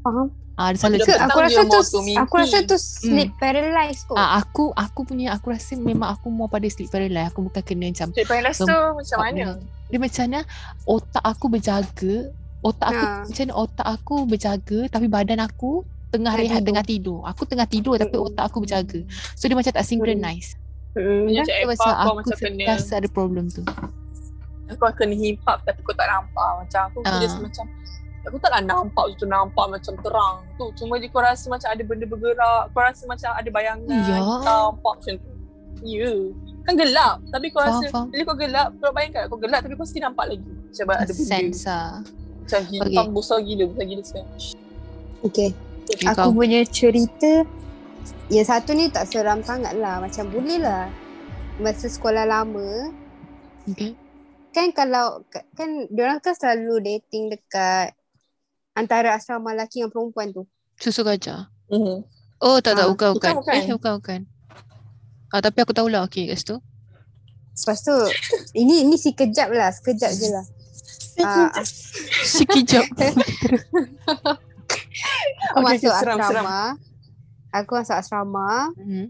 [0.00, 0.30] Faham.
[0.54, 1.80] Ah, dia selalu Tidur Ke, petang aku dia rasa tu,
[2.14, 4.14] aku rasa tu sleep paralyzed kot.
[4.14, 7.32] Ah, aku aku punya aku rasa memang aku mau pada sleep paralysis.
[7.32, 9.56] Aku bukan kena macam Cik Pailas tu macam mana?
[9.90, 10.40] dia macam mana
[10.86, 12.14] otak aku berjaga,
[12.60, 13.24] otak aku Ha.
[13.24, 15.70] macam mana otak aku berjaga tapi badan aku
[16.10, 16.66] tengah rehat tidur.
[16.68, 17.18] tengah tidur.
[17.24, 18.28] Aku tengah tidur tapi Mm-mm.
[18.28, 19.00] otak aku berjaga.
[19.34, 20.54] So dia macam tak synchronize.
[20.92, 21.24] Hmm.
[21.24, 23.62] Macam So, Epa macam kau aku macam kena rasa ada problem tu.
[24.72, 27.10] Kau akan hip hop tapi kau tak nampak macam aku Ah.
[27.10, 27.20] uh.
[27.20, 27.64] just macam
[28.20, 32.04] aku taklah nampak tu nampak macam terang tu cuma je kau rasa macam ada benda
[32.04, 34.16] bergerak kau rasa macam ada bayangan Ya.
[34.40, 35.30] nampak macam tu
[35.80, 36.20] ya yeah.
[36.60, 38.06] kan gelap tapi kau Faham, rasa faham.
[38.08, 41.24] bila kau gelap kau bayangkan kau gelap tapi kau still nampak lagi macam ada benda
[41.26, 41.90] Sense lah.
[42.38, 44.28] macam hitam besar gila besar gila sekarang
[45.20, 45.52] Okay.
[45.86, 46.32] Okay, Aku kau.
[46.34, 47.44] punya cerita
[48.28, 49.98] yang satu ni tak seram sangat lah.
[49.98, 50.88] Macam boleh lah.
[51.58, 52.88] masa sekolah lama
[53.66, 53.92] Okay.
[54.50, 55.22] Kan kalau
[55.54, 57.92] kan diorang kan selalu dating dekat
[58.72, 60.42] antara asrama lelaki dengan perempuan tu.
[60.76, 61.48] Susu gajah.
[61.68, 62.02] Mhm.
[62.40, 63.32] Oh tak tak Ah, bukan bukan.
[63.36, 63.60] bukan, bukan.
[63.60, 64.20] Eh bukan bukan.
[65.28, 66.56] Ah tapi aku tahulah okey kat situ.
[67.52, 67.94] Lepas tu
[68.54, 70.44] ini ini si kejap lah, sekejap je lah.
[71.20, 71.52] Ah,
[72.24, 72.80] Sekejap.
[75.50, 76.24] aku Okay, masuk seram, asrama.
[76.24, 76.44] seram.
[77.52, 78.48] Aku masuk asrama.
[78.74, 79.04] Mhm.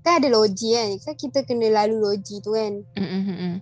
[0.00, 0.88] Kan ada loji kan.
[1.00, 2.72] Kan kita kena lalu loji tu kan.
[2.94, 3.52] Mhm, mhm.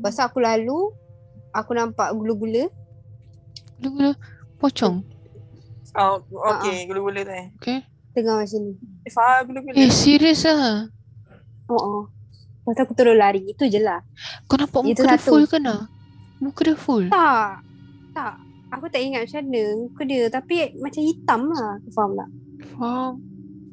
[0.00, 0.78] Lepas tu aku lalu.
[1.54, 2.66] Aku nampak gula-gula.
[3.78, 4.12] Gula-gula
[4.58, 5.06] pocong.
[5.94, 6.18] Oh,
[6.56, 6.88] okay.
[6.90, 7.46] Gula-gula tu eh.
[7.62, 7.78] Okay.
[8.10, 8.72] Tengah macam ni.
[9.06, 9.74] Eh, Faham gula-gula.
[9.78, 10.90] Eh serius ah.
[11.70, 12.02] Oh, oh.
[12.64, 13.44] Lepas tu aku terus lari.
[13.46, 14.02] Itu je lah.
[14.48, 15.30] Kau nampak Itu muka dia satu.
[15.30, 15.86] full ke nak?
[16.42, 17.06] Muka dia full.
[17.08, 17.62] Tak.
[18.12, 18.34] Tak.
[18.74, 20.22] Aku tak ingat macam mana muka dia.
[20.26, 21.72] Tapi macam hitam lah.
[21.78, 22.28] Kau faham tak?
[22.74, 23.12] Faham.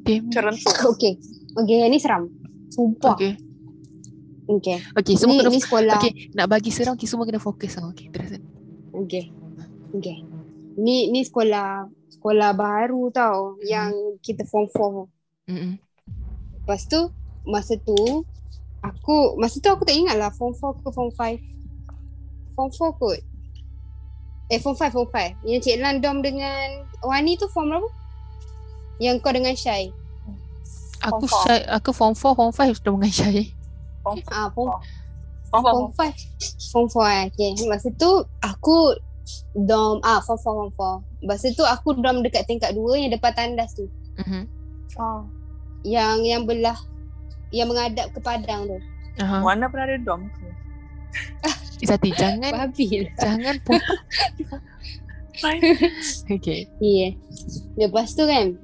[0.06, 0.24] Damn.
[0.94, 1.12] Okay.
[1.52, 2.30] Okay, yang ni seram.
[2.70, 3.14] Sumpah.
[3.14, 3.34] Okay.
[4.42, 4.78] Okay.
[4.82, 4.98] okay.
[4.98, 5.98] Okay, semua Ni, kena ni sekolah.
[6.02, 7.90] Okay, nak bagi seram kita semua kena fokus tau.
[7.94, 8.42] Okay, terus.
[8.92, 9.30] Okay.
[9.92, 10.24] Okay.
[10.76, 13.66] Ni ni sekolah sekolah baru tau Hmm.
[13.66, 13.90] yang
[14.24, 15.06] kita form 4.
[15.52, 15.72] Mhm.
[16.62, 17.10] Lepas tu
[17.42, 18.22] masa tu
[18.82, 21.38] aku masa tu aku tak ingat lah form 4 ke form 5.
[22.54, 23.20] Form 4 kot.
[24.48, 25.34] Eh form 5 form 5.
[25.44, 27.88] Yang Cik Lan dom dengan Wani tu form berapa?
[29.02, 29.90] Yang kau dengan Syai.
[31.02, 33.50] Aku Form shy, aku form 4, form 5 sudah dengan Syai.
[34.30, 34.70] Ah form
[35.52, 35.92] faham.
[35.92, 36.72] form 5.
[36.72, 37.24] Form 4 eh.
[37.30, 37.50] Okay.
[37.68, 38.10] Masa tu
[38.40, 38.96] aku
[39.54, 41.28] dom ah form 4 form 4.
[41.28, 43.86] Masa tu aku dom dekat tingkat 2 yang depan tandas tu.
[44.18, 44.44] Mhm.
[44.92, 45.28] Faham.
[45.82, 46.78] yang yang belah
[47.50, 48.78] yang menghadap ke padang tu.
[49.18, 49.42] Aha.
[49.42, 50.46] Mana pernah ada dom ke?
[51.82, 53.14] Izati, jangan Babi lah.
[53.18, 53.80] jangan pun.
[56.30, 56.70] okay.
[56.78, 57.18] Yeah.
[57.74, 58.54] Lepas tu kan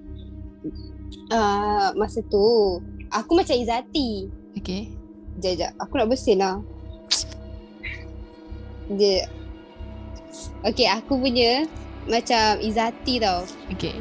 [1.35, 2.79] uh, masa tu
[3.11, 4.31] aku macam Izati.
[4.57, 4.95] Okay.
[5.39, 5.71] Sekejap, sekejap.
[5.79, 6.59] Aku nak bersin lah.
[8.91, 9.31] Dia
[10.67, 11.63] Okay, aku punya
[12.11, 13.47] macam Izati tau.
[13.71, 13.95] Okay.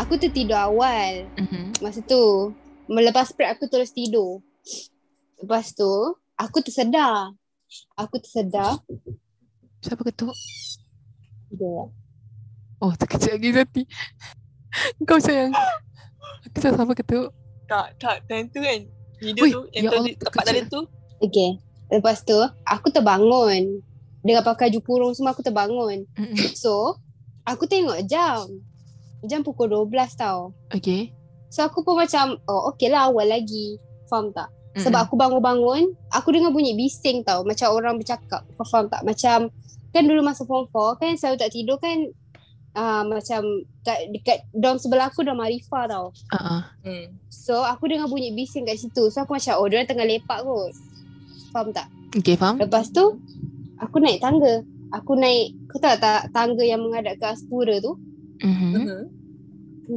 [0.00, 1.84] Aku tertidur awal Mhm.
[1.84, 2.56] masa tu.
[2.88, 4.40] Melepas prep aku terus tidur.
[5.36, 7.36] Lepas tu, aku tersedar.
[7.94, 8.80] Aku tersedar.
[9.80, 10.32] Siapa ketuk?
[11.52, 11.92] Dia.
[12.80, 13.82] Oh, terkejut lagi Izati.
[15.04, 15.52] Kau sayang.
[16.48, 17.28] Aku tak siapa ketuk.
[17.68, 18.16] Tak, tak.
[18.26, 18.80] Time tu kan.
[19.20, 19.62] Video Ui, tu.
[19.76, 20.80] Yang ya tu Allah, tempat tadi tu.
[21.20, 21.50] Okay.
[21.92, 23.84] Lepas tu, aku terbangun.
[24.24, 26.08] Dengan pakai baju kurung semua aku terbangun.
[26.56, 26.96] So,
[27.44, 28.48] aku tengok jam.
[29.24, 30.56] Jam pukul 12 tau.
[30.72, 31.12] Okay.
[31.52, 33.76] So, aku pun macam, oh okay lah awal lagi.
[34.08, 34.48] Faham tak?
[34.70, 37.42] Sebab aku bangun-bangun, aku dengar bunyi bising tau.
[37.44, 38.46] Macam orang bercakap.
[38.56, 39.02] Kau faham tak?
[39.02, 39.50] Macam,
[39.90, 42.06] kan dulu masa form 4 kan selalu tak tidur kan
[42.74, 43.42] uh, macam
[43.82, 46.06] kat, dekat dorm sebelah aku dorm Arifah tau.
[46.30, 46.62] Uh-uh.
[46.84, 47.06] Hmm.
[47.30, 49.08] So aku dengar bunyi bising kat situ.
[49.10, 50.72] So aku macam oh dia tengah lepak kot.
[51.50, 51.90] Faham tak?
[52.14, 52.58] Okay, faham?
[52.58, 53.18] Lepas tu
[53.78, 54.62] aku naik tangga.
[54.90, 57.94] Aku naik kau tahu tak tangga yang menghadap ke Aspura tu?
[58.42, 58.70] Mhm.
[58.74, 59.02] Mhm.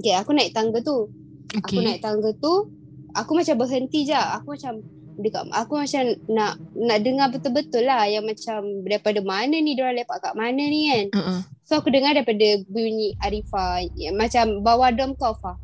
[0.02, 1.10] Okay aku naik tangga tu.
[1.54, 1.86] Aku Okay.
[1.86, 2.70] naik tangga tu
[3.14, 4.18] aku macam berhenti je.
[4.18, 4.82] Aku macam
[5.19, 10.17] dekat aku macam nak nak dengar betul-betul lah yang macam daripada mana ni dia lepak
[10.19, 11.06] kat mana ni kan.
[11.13, 11.39] Uh-uh.
[11.63, 15.56] So aku dengar daripada bunyi Arifah yang macam bawah dom kau Fah.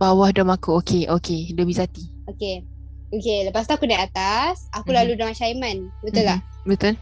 [0.00, 0.80] Bawah dom aku.
[0.80, 1.52] Okay, okay.
[1.52, 2.08] Dom Izati.
[2.24, 2.64] Okay.
[3.10, 4.96] Okay, lepas tu aku naik atas, aku Mhm.
[5.02, 5.76] lalu dengan Syaiman.
[6.00, 6.40] Betul tak?
[6.40, 6.66] Mhm.
[6.70, 6.94] Betul?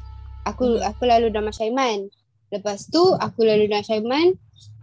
[0.49, 2.09] Aku aku lalu dengan Syaiman.
[2.49, 4.33] Lepas tu aku lalu dengan Syaiman,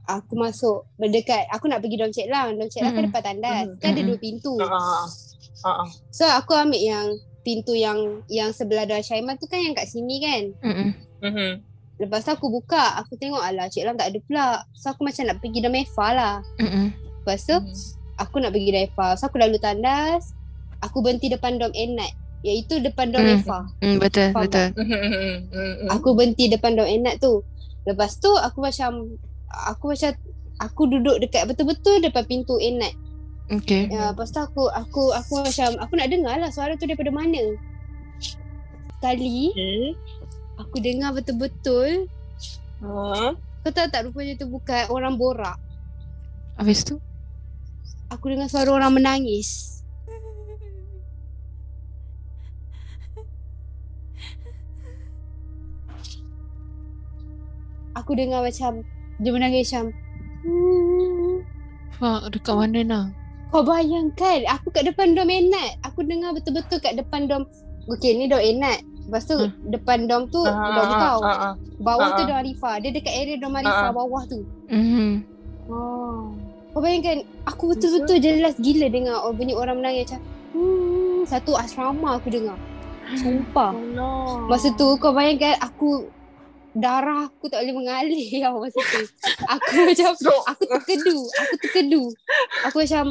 [0.05, 2.53] aku masuk berdekat, aku nak pergi Dom Cik Lang.
[2.55, 3.67] Dom Cik Lang kan depan tandas.
[3.73, 3.79] Mhm.
[3.81, 4.53] Kan ada dua pintu.
[4.61, 5.03] Ah,
[5.65, 5.89] ah, ah.
[6.13, 7.08] So aku ambil yang
[7.45, 10.43] pintu yang yang sebelah Dom Syaiman tu kan yang kat sini kan.
[10.62, 10.89] Mhm.
[11.25, 11.51] Mhm.
[11.95, 14.47] Lepas tu aku buka, aku tengok alah Cik Lang tak ada pula.
[14.75, 16.36] So aku macam nak pergi Dom Eva lah.
[16.60, 16.86] Mhm.
[17.23, 17.56] Lepas tu
[18.17, 19.08] aku nak pergi Dom Eva.
[19.15, 20.36] So aku lalu tandas,
[20.84, 22.12] aku berhenti depan Dom Enat.
[22.45, 23.36] Iaitu depan Dom Hmm.
[23.41, 23.60] Eva.
[23.82, 24.67] Hmm, betul, Faham betul.
[24.75, 25.88] Mhm.
[25.93, 27.41] Aku berhenti depan Dom Enat tu.
[27.86, 29.15] Lepas tu aku macam
[29.69, 30.12] aku macam
[30.60, 32.91] aku duduk dekat betul-betul depan pintu Enat.
[33.45, 33.86] Okay.
[33.93, 37.53] Ya, lepas tu aku aku aku macam aku nak dengar lah suara tu daripada mana.
[38.97, 39.93] Sekali Okay.
[40.58, 42.10] aku dengar betul-betul
[42.81, 43.38] Ah.
[43.62, 45.58] kau tahu tak rupanya tu bukan orang borak.
[46.58, 46.97] Habis tu?
[48.10, 49.81] Aku dengar suara orang menangis.
[57.95, 58.84] Aku dengar macam
[59.17, 59.86] dia menangis macam
[60.43, 61.36] "Hmm."
[61.95, 63.05] Fak, dekat mana nak?
[63.47, 65.79] Kau bayangkan aku kat depan dom Enat.
[65.81, 67.43] Aku dengar betul-betul kat depan dom.
[67.88, 68.81] Okey ni dom Enat.
[69.05, 69.53] Lepas tu Hmm.
[69.65, 71.19] depan dom tu Ah, dom ah, kau.
[71.21, 71.53] ah, ah.
[71.77, 72.27] Bawah tu ah.
[72.27, 72.75] dom Arifah.
[72.79, 73.93] Dia dekat area dom Ah, Arifah ah.
[73.93, 74.39] bawah tu.
[74.67, 75.12] Mhm.
[75.65, 76.34] Oh.
[76.69, 82.17] Kau bayangkan aku betul-betul jelas gila dengar oh, bunyi orang menangis macam "Hmm." satu asrama
[82.17, 82.58] aku dengar.
[83.15, 83.71] Sumpah.
[83.71, 84.49] Allah.
[84.49, 86.10] Masa tu kau bayangkan aku
[86.75, 89.01] darah aku tak boleh mengalir tau masa tu.
[89.47, 90.07] Aku macam
[90.45, 92.03] aku terkedu, aku terkedu.
[92.63, 93.05] Aku macam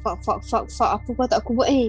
[0.00, 1.88] fuck fuck fuck fuck apa patut aku buat ni.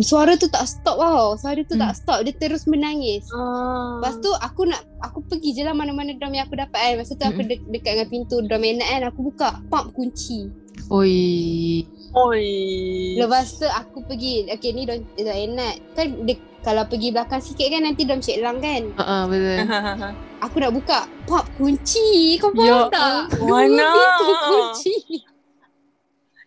[0.00, 1.34] Suara tu tak stop tau.
[1.34, 1.82] Suara tu Hmm.
[1.84, 2.18] tak stop.
[2.22, 3.22] Dia terus menangis.
[3.30, 3.98] Ah.
[3.98, 6.94] Lepas tu aku nak aku pergi je lah mana-mana drum yang aku dapat kan.
[6.98, 7.50] Masa tu aku Mm-mm.
[7.50, 9.02] de- dekat dengan pintu drum enak kan.
[9.08, 10.50] Aku buka pump kunci.
[10.90, 11.86] Oi.
[12.10, 12.48] Oi.
[13.14, 14.50] Lepas tu aku pergi.
[14.50, 15.74] Okay ni drum, drum enak.
[15.94, 18.82] Kan dia, kalau pergi belakang sikit kan nanti drum Cik Lang kan.
[18.98, 19.58] Ha ah, betul.
[20.42, 20.98] Aku nak buka
[21.30, 22.34] pop kunci.
[22.42, 23.22] Kau Ya faham tak?
[23.46, 23.88] Mana?
[23.94, 24.96] Pintu kunci.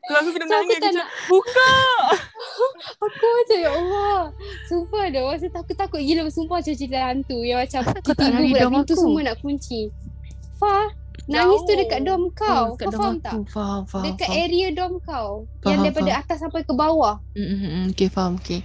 [0.03, 1.07] Kalau aku kena So aku nangis tak macam nak.
[1.31, 1.71] buka.
[3.03, 4.19] Aku macam ya Allah.
[4.67, 5.23] Sumpah dah.
[5.31, 6.27] Masa tu aku takut gila.
[6.27, 7.39] Sumpah macam cerita hantu.
[7.39, 8.99] Yang macam kau tak dom pintu aku?
[8.99, 9.87] semua nak kunci.
[10.59, 10.91] Fah.
[11.23, 11.79] Nangis tu Jauh.
[11.79, 12.63] dekat dom kau.
[12.65, 13.23] Oh, kat kau faham aku.
[13.23, 13.33] tak?
[13.47, 14.03] Faham, faham.
[14.05, 14.41] Dekat faham.
[14.43, 15.27] area dom kau.
[15.63, 16.21] yang Faham, daripada faham.
[16.21, 17.15] atas sampai ke bawah.
[17.33, 18.33] Mm, mm, mm, okay, faham.
[18.37, 18.59] Okay.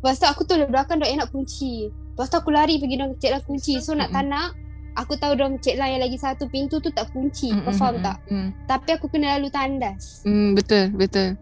[0.00, 1.74] Lepas tu aku tu belakang dok nak kunci.
[1.86, 3.78] Lepas tu aku lari pergi dom cik lah kunci.
[3.78, 4.32] So nak tak Mm-mm.
[4.32, 4.50] nak.
[4.98, 7.52] Aku tahu dom cik lah yang lagi satu pintu tu tak kunci.
[7.52, 8.16] Mm, Kau mm, faham mm, tak?
[8.26, 10.24] Mm, Tapi aku kena lalu tandas.
[10.24, 11.38] mm, betul, betul.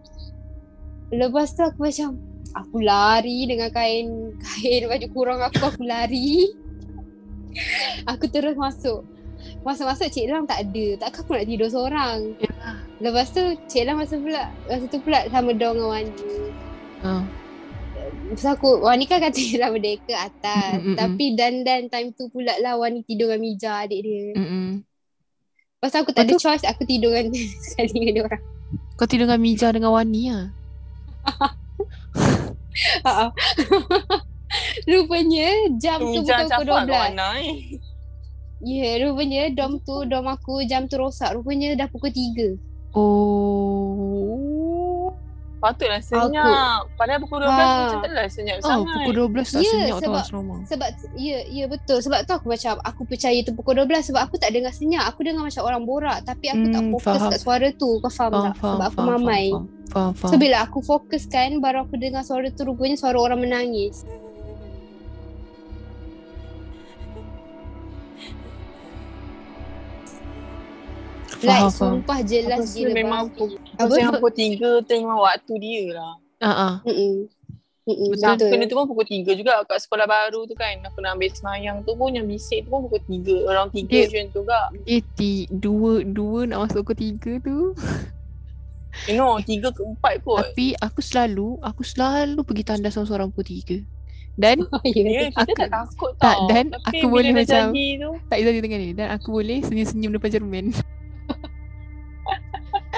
[1.09, 2.13] Lepas tu aku macam
[2.53, 4.05] aku lari dengan kain
[4.37, 6.53] kain baju kurung aku aku lari.
[8.11, 9.01] aku terus masuk.
[9.59, 10.85] Masuk-masuk Cik Lam tak ada.
[11.03, 12.17] Takkan aku nak tidur seorang.
[12.39, 12.77] Yalah.
[13.03, 16.31] Lepas tu Cik Lam masa pula masa tu pula sama dong dengan Wani.
[17.03, 17.23] Ah.
[18.31, 20.79] Lepas tu aku Wani kan kata Cik Lam berdeka atas.
[20.79, 24.25] Mm, mm, mm, Tapi dan-dan time tu pula lah Wani tidur dengan Mija adik dia.
[24.39, 24.69] Mm, mm.
[25.79, 27.31] Lepas tu aku tak ada Lepas choice aku tidur dengan
[27.67, 28.43] sekali dengan dia orang.
[28.95, 30.47] Kau tidur dengan Mija dengan Wani lah.
[33.03, 33.27] Ha.
[34.89, 36.89] Rupanya jam tu Mija bukan pukul apa 12.
[36.89, 37.53] kat mana eh?
[38.59, 41.31] Ya, yeah, rupanya dom tu, dom aku jam tu rosak.
[41.31, 42.59] Rupanya dah pukul 3.
[43.79, 45.07] Oh.
[45.59, 46.87] Patutlah senyap.
[46.95, 47.83] Padahal pukul 12 Ha.
[47.85, 48.95] macam tak lah senyap Oh, sangat.
[48.95, 50.55] pukul 12 tak Ya, senyap tau sebab- asrama.
[50.65, 51.99] Sebab, ya, ya betul.
[51.99, 55.03] Sebab tu aku macam, aku percaya tu pukul 12 sebab aku tak dengar senyap.
[55.05, 56.23] Aku dengar macam orang borak.
[56.23, 57.27] Tapi aku tak Hmm, fokus faham.
[57.29, 57.89] kat suara tu.
[57.97, 58.55] Kau faham Faham, tak?
[58.57, 59.45] faham, sebab aku faham, mamai.
[59.49, 60.11] Faham, faham.
[60.13, 60.31] faham.
[60.31, 64.07] So bila aku fokuskan, baru aku dengar suara tu rupanya suara orang menangis.
[71.39, 73.35] Like Faham, sumpah Aku jelas gila memang babi.
[73.39, 73.93] pukul, Apa?
[73.95, 76.13] aku pukul 3 tu memang waktu dia lah.
[76.37, 76.73] Ah, ah.
[76.83, 77.15] Mm-mm.
[77.85, 78.19] Mm-mm, Betul.
[78.19, 78.33] Betul.
[78.35, 78.49] betul.
[78.51, 80.75] Kena tu pun pukul 3 juga kat sekolah baru tu kan.
[80.83, 83.47] Aku nak ambil semayang tu pun yang bisik tu pun pukul 3.
[83.47, 84.59] Orang 3 Dia- macam tu juga.
[84.83, 87.71] Dia ti, dua, dua nak masuk ke tiga tu.
[89.05, 90.43] You know, 3 ke 4 kot.
[90.43, 93.77] Tapi aku selalu, aku selalu pergi tandas seorang-seorang pukul tiga.
[94.35, 95.03] Dan Ya.
[95.23, 96.47] Ya, kita Aku- tak takut tak, tau.
[96.47, 98.89] dan Tapi aku boleh macam- tu, tak Izzah dia tengah ni.
[98.93, 100.67] Dan aku boleh senyum-senyum depan cermin.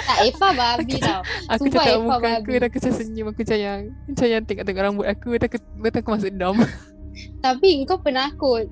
[0.01, 1.21] Tak, Eva babi Aku- tau.
[1.51, 3.25] Aku Sumpah, cakap Eva muka aku dan aku macam senyum.
[3.31, 5.29] Aku macam yang, macam yang tengok-tengok rambut aku.
[5.37, 6.57] Dan aku, dan aku masuk dom.
[7.45, 8.65] Tapi kau penakut.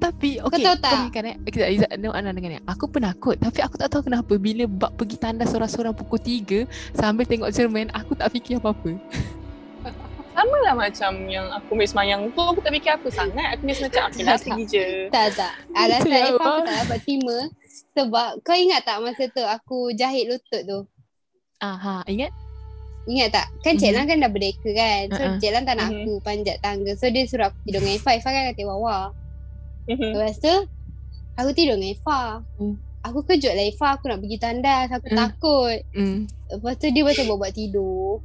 [0.00, 1.12] Tapi okay, tahu tak?
[1.12, 4.32] kau eh okay, Izzat no, Ana dengan ni Aku penakut Tapi aku tak tahu kenapa
[4.40, 8.96] Bila bab pergi tandas Seorang-seorang pukul 3 Sambil tengok cermin Aku tak fikir apa-apa
[10.40, 12.40] sama lah macam yang aku ambil semayang tu.
[12.40, 13.46] Aku tak fikir apa sangat.
[13.56, 14.86] Aku just macam, okay lah Tak, pergi je.
[15.12, 15.52] Tak, tak.
[15.76, 17.36] Alasan Eva aku tak dapat terima.
[17.90, 20.78] Sebab kau ingat tak masa tu aku jahit lutut tu?
[21.58, 22.30] ah, ha, Ingat?
[23.04, 23.46] Ingat tak?
[23.60, 23.96] Kan Cik Mhm.
[23.96, 25.02] Lan kan dah berdeka kan.
[25.10, 25.36] So Uh-uh.
[25.36, 25.96] Cik Lan tak nak Mhm.
[25.98, 26.92] aku panjat tangga.
[26.94, 28.10] So dia suruh aku tidur dengan Eva.
[28.12, 28.96] Eva kan kata Wawa.
[29.86, 30.10] Mhm.
[30.14, 30.54] Lepas tu
[31.34, 32.20] aku tidur dengan Eva.
[32.56, 32.74] Hmm.
[33.00, 34.88] Aku kejut lah Eva aku nak pergi tandas.
[34.90, 35.18] Aku Hmm.
[35.18, 35.78] takut.
[35.90, 36.18] Mm.
[36.50, 38.20] Lepas tu dia macam buat-buat tidur.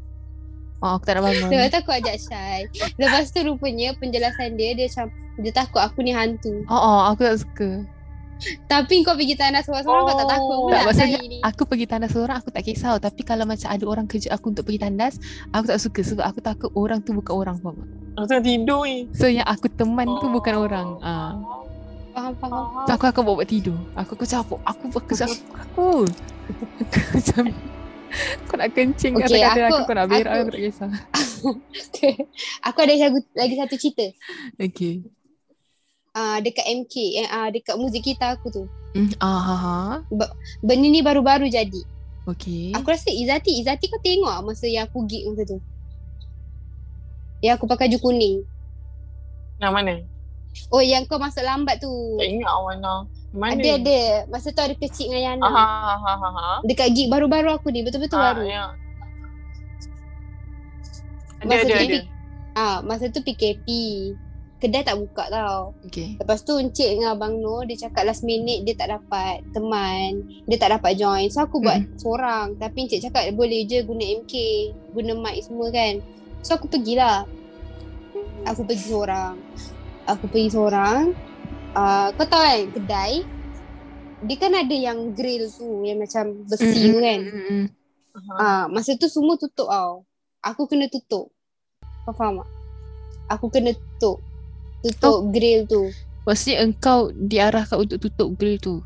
[0.78, 2.62] Oh, aku tak nak bangun Lepas tu aku ajak Syai.
[2.94, 6.62] Lepas tu rupanya penjelasan dia dia macam dia takut aku ni hantu.
[6.68, 7.70] Oh, oh, aku tak suka
[8.66, 10.62] Tapi kau pergi tandas seorang-seorang kau tak takut Oh.
[10.62, 11.38] pula Tak, maksudnya hari ni.
[11.40, 14.64] Aku pergi tandas seorang Aku tak kisah Tapi kalau macam ada orang kerja aku Untuk
[14.64, 15.16] pergi tandas
[15.50, 17.88] Aku tak suka Sebab aku takut orang tu bukan orang faham tak?
[18.16, 18.98] Aku tengah tidur ni.
[19.12, 21.32] So yang aku teman tu bukan orang ah.
[22.12, 22.64] Faham, faham.
[22.82, 25.16] So aku akan bawa buat tidur Aku aku capuk Aku aku aku,
[25.54, 25.90] aku.
[26.46, 26.64] aku
[27.12, 27.44] macam
[28.46, 30.90] Kau nak kencing Okay, atas katil aku, aku- Kau nak berak aku- aku, tak kisah
[32.66, 34.06] aku ada lagi, lagi satu cerita.
[34.58, 35.06] Okay
[36.16, 38.64] uh, dekat MK, eh, uh, dekat muzik kita aku tu.
[38.96, 39.78] mm, ah, ha, ha.
[40.64, 41.84] Benda ni baru-baru jadi.
[42.26, 45.62] Okay Aku rasa Izati, Izati kau tengok masa yang aku gig masa tu.
[47.38, 48.42] Yang aku pakai baju kuning.
[49.62, 49.94] Yang mana?
[50.74, 51.92] Oh yang kau masuk lambat tu.
[52.18, 52.94] Tak ingat mana.
[53.30, 53.54] Mana?
[53.54, 54.00] Ada ada.
[54.26, 55.44] Masa tu ada kecil dengan Yana.
[55.46, 55.64] Ah, ha,
[56.00, 56.48] ha, ha, ha.
[56.64, 58.44] Dekat gig baru-baru aku ni, betul-betul Ah, baru.
[58.48, 58.64] ya.
[61.38, 61.98] Ada, Masa ada, tu ada.
[62.56, 63.68] Ah, masa tu PKP.
[64.66, 65.78] Kedai tak buka tau.
[65.86, 66.18] Okay.
[66.18, 70.58] Lepas tu Encik dengan Abang Nur dia cakap last minute dia tak dapat teman, dia
[70.58, 71.30] tak dapat join.
[71.30, 72.02] So aku buat Mm.
[72.02, 72.48] seorang.
[72.58, 74.34] Tapi Encik cakap boleh je guna MK,
[74.92, 76.02] guna mic semua kan.
[76.42, 77.30] So aku pergilah.
[78.50, 79.34] Aku pergi seorang.
[80.10, 81.14] Aku pergi seorang.
[81.76, 83.14] Uh, kau tahu kan kedai
[84.26, 87.20] dia kan ada yang grill tu yang macam besi tu kan.
[87.22, 87.64] Mm-mm.
[88.40, 90.08] Ah, masa tu semua tutup tau.
[90.40, 91.30] Aku kena tutup.
[92.08, 92.50] Kau faham tak?
[93.38, 94.24] Aku kena tutup.
[94.86, 95.90] Tutup grill tu.
[96.26, 98.82] Maksudnya engkau diarahkan untuk tutup grill tu.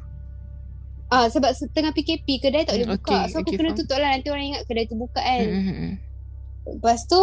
[1.09, 3.17] Ah sebab setengah PKP kedai tak boleh Hmm, buka.
[3.17, 3.79] okay, so aku okay, kena faham.
[3.81, 5.41] tutup lah nanti orang ingat kedai tu buka kan.
[5.41, 5.91] Mm-mm.
[6.69, 7.21] Lepas tu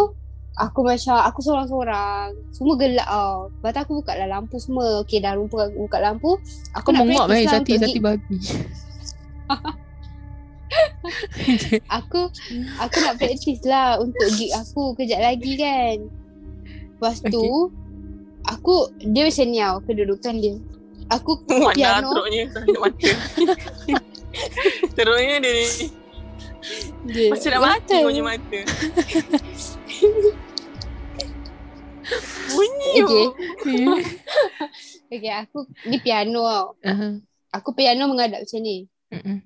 [0.56, 2.26] aku macam aku seorang-seorang.
[2.50, 3.36] Semua gelap tau.
[3.48, 5.06] Lepas tu aku buka lah lampu semua.
[5.06, 6.34] Okay dah buka, buka lampu.
[6.74, 8.36] Aku Kau nak menguap practice eh lah Zati Zati babi.
[12.02, 12.20] Aku
[12.76, 15.96] aku nak practice lah untuk gig aku kejap lagi kan.
[16.96, 17.70] Lepas tu
[18.46, 20.54] aku dia macam ni tau kedudukan dia.
[21.06, 23.10] Aku Mana piano teruknya Teruk mata
[24.98, 25.66] Teruknya dia ni
[27.06, 27.30] dia.
[27.30, 28.60] Macam nak mati punya mata
[32.46, 33.26] Bunyi Okay.
[35.06, 36.66] Okay aku ni piano tau.
[36.82, 37.22] Uh-huh.
[37.54, 38.90] Aku piano menghadap macam ni.
[39.14, 39.38] Mm-mm.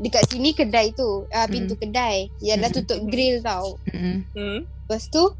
[0.00, 1.28] Dekat sini kedai tu.
[1.28, 2.32] Ah pintu kedai.
[2.40, 3.76] Yang dah tutup grill tau.
[3.92, 4.24] Hmm.
[4.32, 5.36] Lepas tu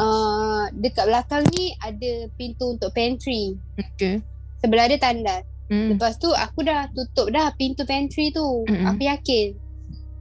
[0.00, 3.56] uh, dekat belakang ni ada pintu untuk pantry.
[3.76, 4.20] Okay.
[4.60, 5.44] Sebelah dia tandas.
[5.66, 5.98] Mm.
[5.98, 8.64] Lepas tu aku dah tutup dah pintu pantry tu.
[8.70, 8.86] Mm-mm.
[8.86, 9.56] Aku yakin.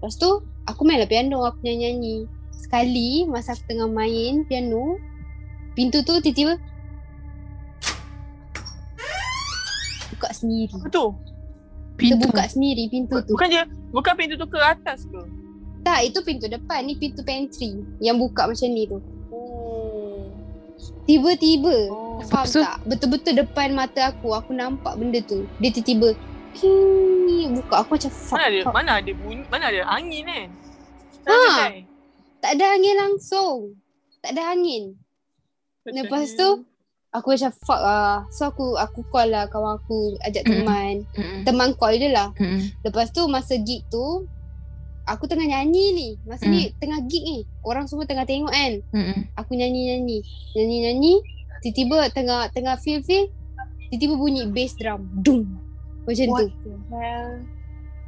[0.01, 2.25] Lepas tu aku mainlah piano, aku nyanyi-nyanyi.
[2.55, 4.97] Sekali masa aku tengah main piano,
[5.77, 6.57] pintu tu tiba-tiba
[10.15, 10.73] buka sendiri.
[10.73, 11.05] Apa tu?
[11.95, 12.17] Pintu.
[12.17, 12.25] Pintu.
[12.25, 13.33] Terbuka sendiri pintu tu.
[13.37, 13.61] Bukan je
[13.95, 15.21] Bukan pintu tu ke atas ke?
[15.85, 16.83] Tak, itu pintu depan.
[16.83, 18.99] Ni pintu pantry yang buka macam ni tu.
[21.05, 22.17] Tiba-tiba, Oh.
[22.23, 22.81] faham So- tak?
[22.83, 25.45] Betul-betul depan mata aku, aku nampak benda tu.
[25.57, 26.17] Dia tiba-tiba
[26.51, 28.35] ping, buka aku macam fuck.
[28.35, 28.73] Mana ada fuck.
[28.73, 30.47] mana ada bunyi mana ada angin kan?
[31.25, 31.35] Ha.
[31.35, 31.65] Ha.
[32.39, 33.57] Tak ada angin langsung.
[34.19, 34.97] Tak ada angin.
[35.83, 36.65] Lepas tu,
[37.11, 38.25] aku macam fuck lah.
[38.29, 40.51] So aku aku call lah kawan aku, ajak Mm.
[40.51, 40.93] teman.
[41.43, 42.33] Teman call je lah.
[42.81, 44.25] Lepas tu masa gig tu,
[45.05, 46.09] aku tengah nyanyi ni.
[46.25, 47.39] Masa ni tengah gig ni.
[47.61, 48.81] Orang semua tengah tengok kan.
[48.91, 49.29] Mm-mm.
[49.37, 50.21] Aku nyanyi-nyanyi.
[50.53, 51.13] Nyanyi-nyanyi.
[51.61, 53.29] Tiba-tiba tengah tengah feel-feel.
[53.89, 55.05] Tiba-tiba bunyi bass drum.
[55.21, 55.45] Dum.
[56.05, 56.45] Macam What tu.
[56.49, 57.29] the hell?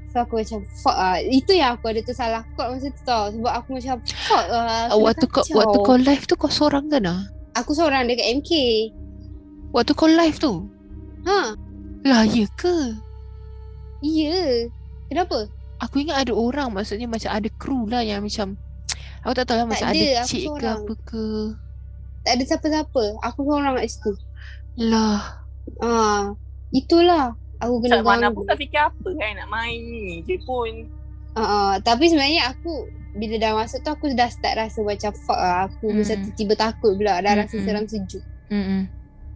[0.07, 1.17] So aku macam fuck lah.
[1.19, 3.23] Itu yang aku ada tersalah chord masa tu tau.
[3.29, 4.87] Sebab aku macam fuck lah.
[4.87, 7.21] Ah, Waktu kau waktu kau live tu kau seorang kan ah?
[7.57, 8.51] Aku seorang dekat MK.
[9.73, 10.53] Waktu kau live tu.
[11.25, 11.53] Ha.
[12.05, 12.95] Lah ya ke?
[13.99, 14.69] Ya.
[15.09, 15.49] Kenapa?
[15.79, 18.57] Aku ingat ada orang maksudnya macam ada kru lah yang macam
[19.21, 21.25] aku tak tahu lah Tak macam ada, ada aku cik ke apa ke.
[22.19, 23.03] Tak ada siapa-siapa.
[23.23, 24.11] Aku seorang kat situ.
[24.79, 25.21] Lah.
[25.77, 26.33] Ah,
[26.71, 27.33] itulah.
[27.57, 28.37] Aku kena Tak mana ganggu.
[28.37, 30.71] pun tak fikir apa kan nak main ni je pun.
[31.33, 31.71] Ah, ah.
[31.79, 35.65] tapi sebenarnya aku bila dah masuk tu aku dah start rasa macam fuck lah.
[35.67, 35.97] Aku Hmm.
[35.99, 37.17] macam tiba-tiba takut pula.
[37.17, 37.65] Dah rasa Hmm, hmm.
[37.65, 38.23] seram sejuk.
[38.47, 38.81] Mm-mm.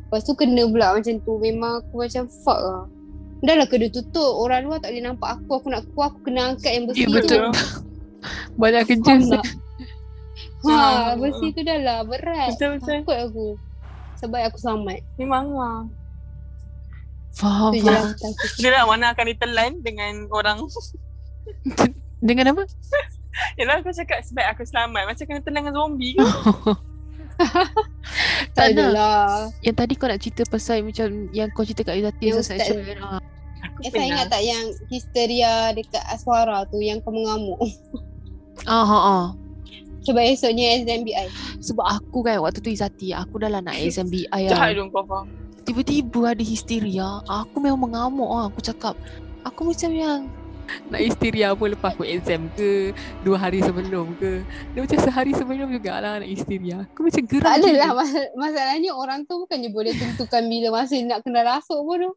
[0.03, 1.33] Lepas tu kena pula macam tu.
[1.37, 2.83] Memang aku macam fuck lah.
[3.41, 4.31] Dah lah kena tutup.
[4.37, 5.51] Orang luar tak boleh nampak aku.
[5.55, 7.11] Aku nak keluar aku kena angkat yang besi tu.
[7.11, 7.41] betul.
[8.61, 9.13] Banyak kerja.
[9.33, 9.45] Tak?
[10.61, 11.17] Ha, Ah.
[11.17, 12.53] besi tu dah lah berat.
[12.53, 13.01] Betul betul.
[13.01, 13.47] Takut aku.
[14.19, 15.01] Sebab aku selamat.
[15.15, 15.79] Memang lah.
[17.31, 18.13] Faham, Tu lah.
[18.59, 20.61] Dia lah mana akan ditelan dengan orang.
[22.21, 22.63] Dengan apa?
[23.57, 25.01] Yalah aku cakap sebab aku selamat.
[25.07, 26.21] Macam kena telan dengan zombie ke?
[28.53, 29.49] Tak adalah.
[29.61, 32.67] Yang tadi kau nak cerita pasal macam yang kau cerita kat Izati Yang pasal ustaz-
[32.67, 32.97] sexual kan?
[33.01, 33.20] Ah.
[33.61, 37.61] Aku Eh, saya ingat tak yang histeria dekat Aswara tu yang kau mengamuk.
[38.65, 39.25] Ah, ha, ah.
[40.01, 41.29] Sebab esoknya SMBI.
[41.61, 45.05] Sebab aku kan waktu tu Izati Aku dah lah nak SMBI Jahat lah dong kau
[45.05, 45.29] faham.
[45.61, 48.97] Tiba-tiba ada histeria Aku memang mengamuk lah Aku cakap
[49.45, 50.19] Aku macam yang
[50.89, 52.89] Nak histeria pun lepas aku exam ke
[53.21, 54.41] Dua hari sebelum ke
[54.73, 59.21] Dia macam sehari sebelum jugalah nak histeria Aku macam geram Tak adalah mas- masalahnya orang
[59.29, 62.11] tu bukannya boleh tentukan bila masa nak kena rasuk pun tu.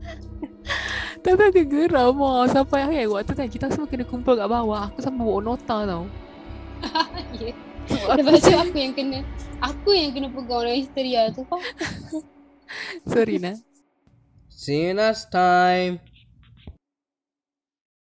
[1.24, 4.88] Tak tahu dia geram lah Sampai kan waktu kan Kita semua kena kumpul kat bawah
[4.88, 6.04] Aku sampai bawa nota tau
[7.40, 7.52] Ya.
[7.90, 9.18] Lepas tu aku yang kena
[9.58, 11.42] aku yang kena pegang orang histeria tu.
[13.10, 13.58] Sorry nah
[14.60, 16.04] See you next time.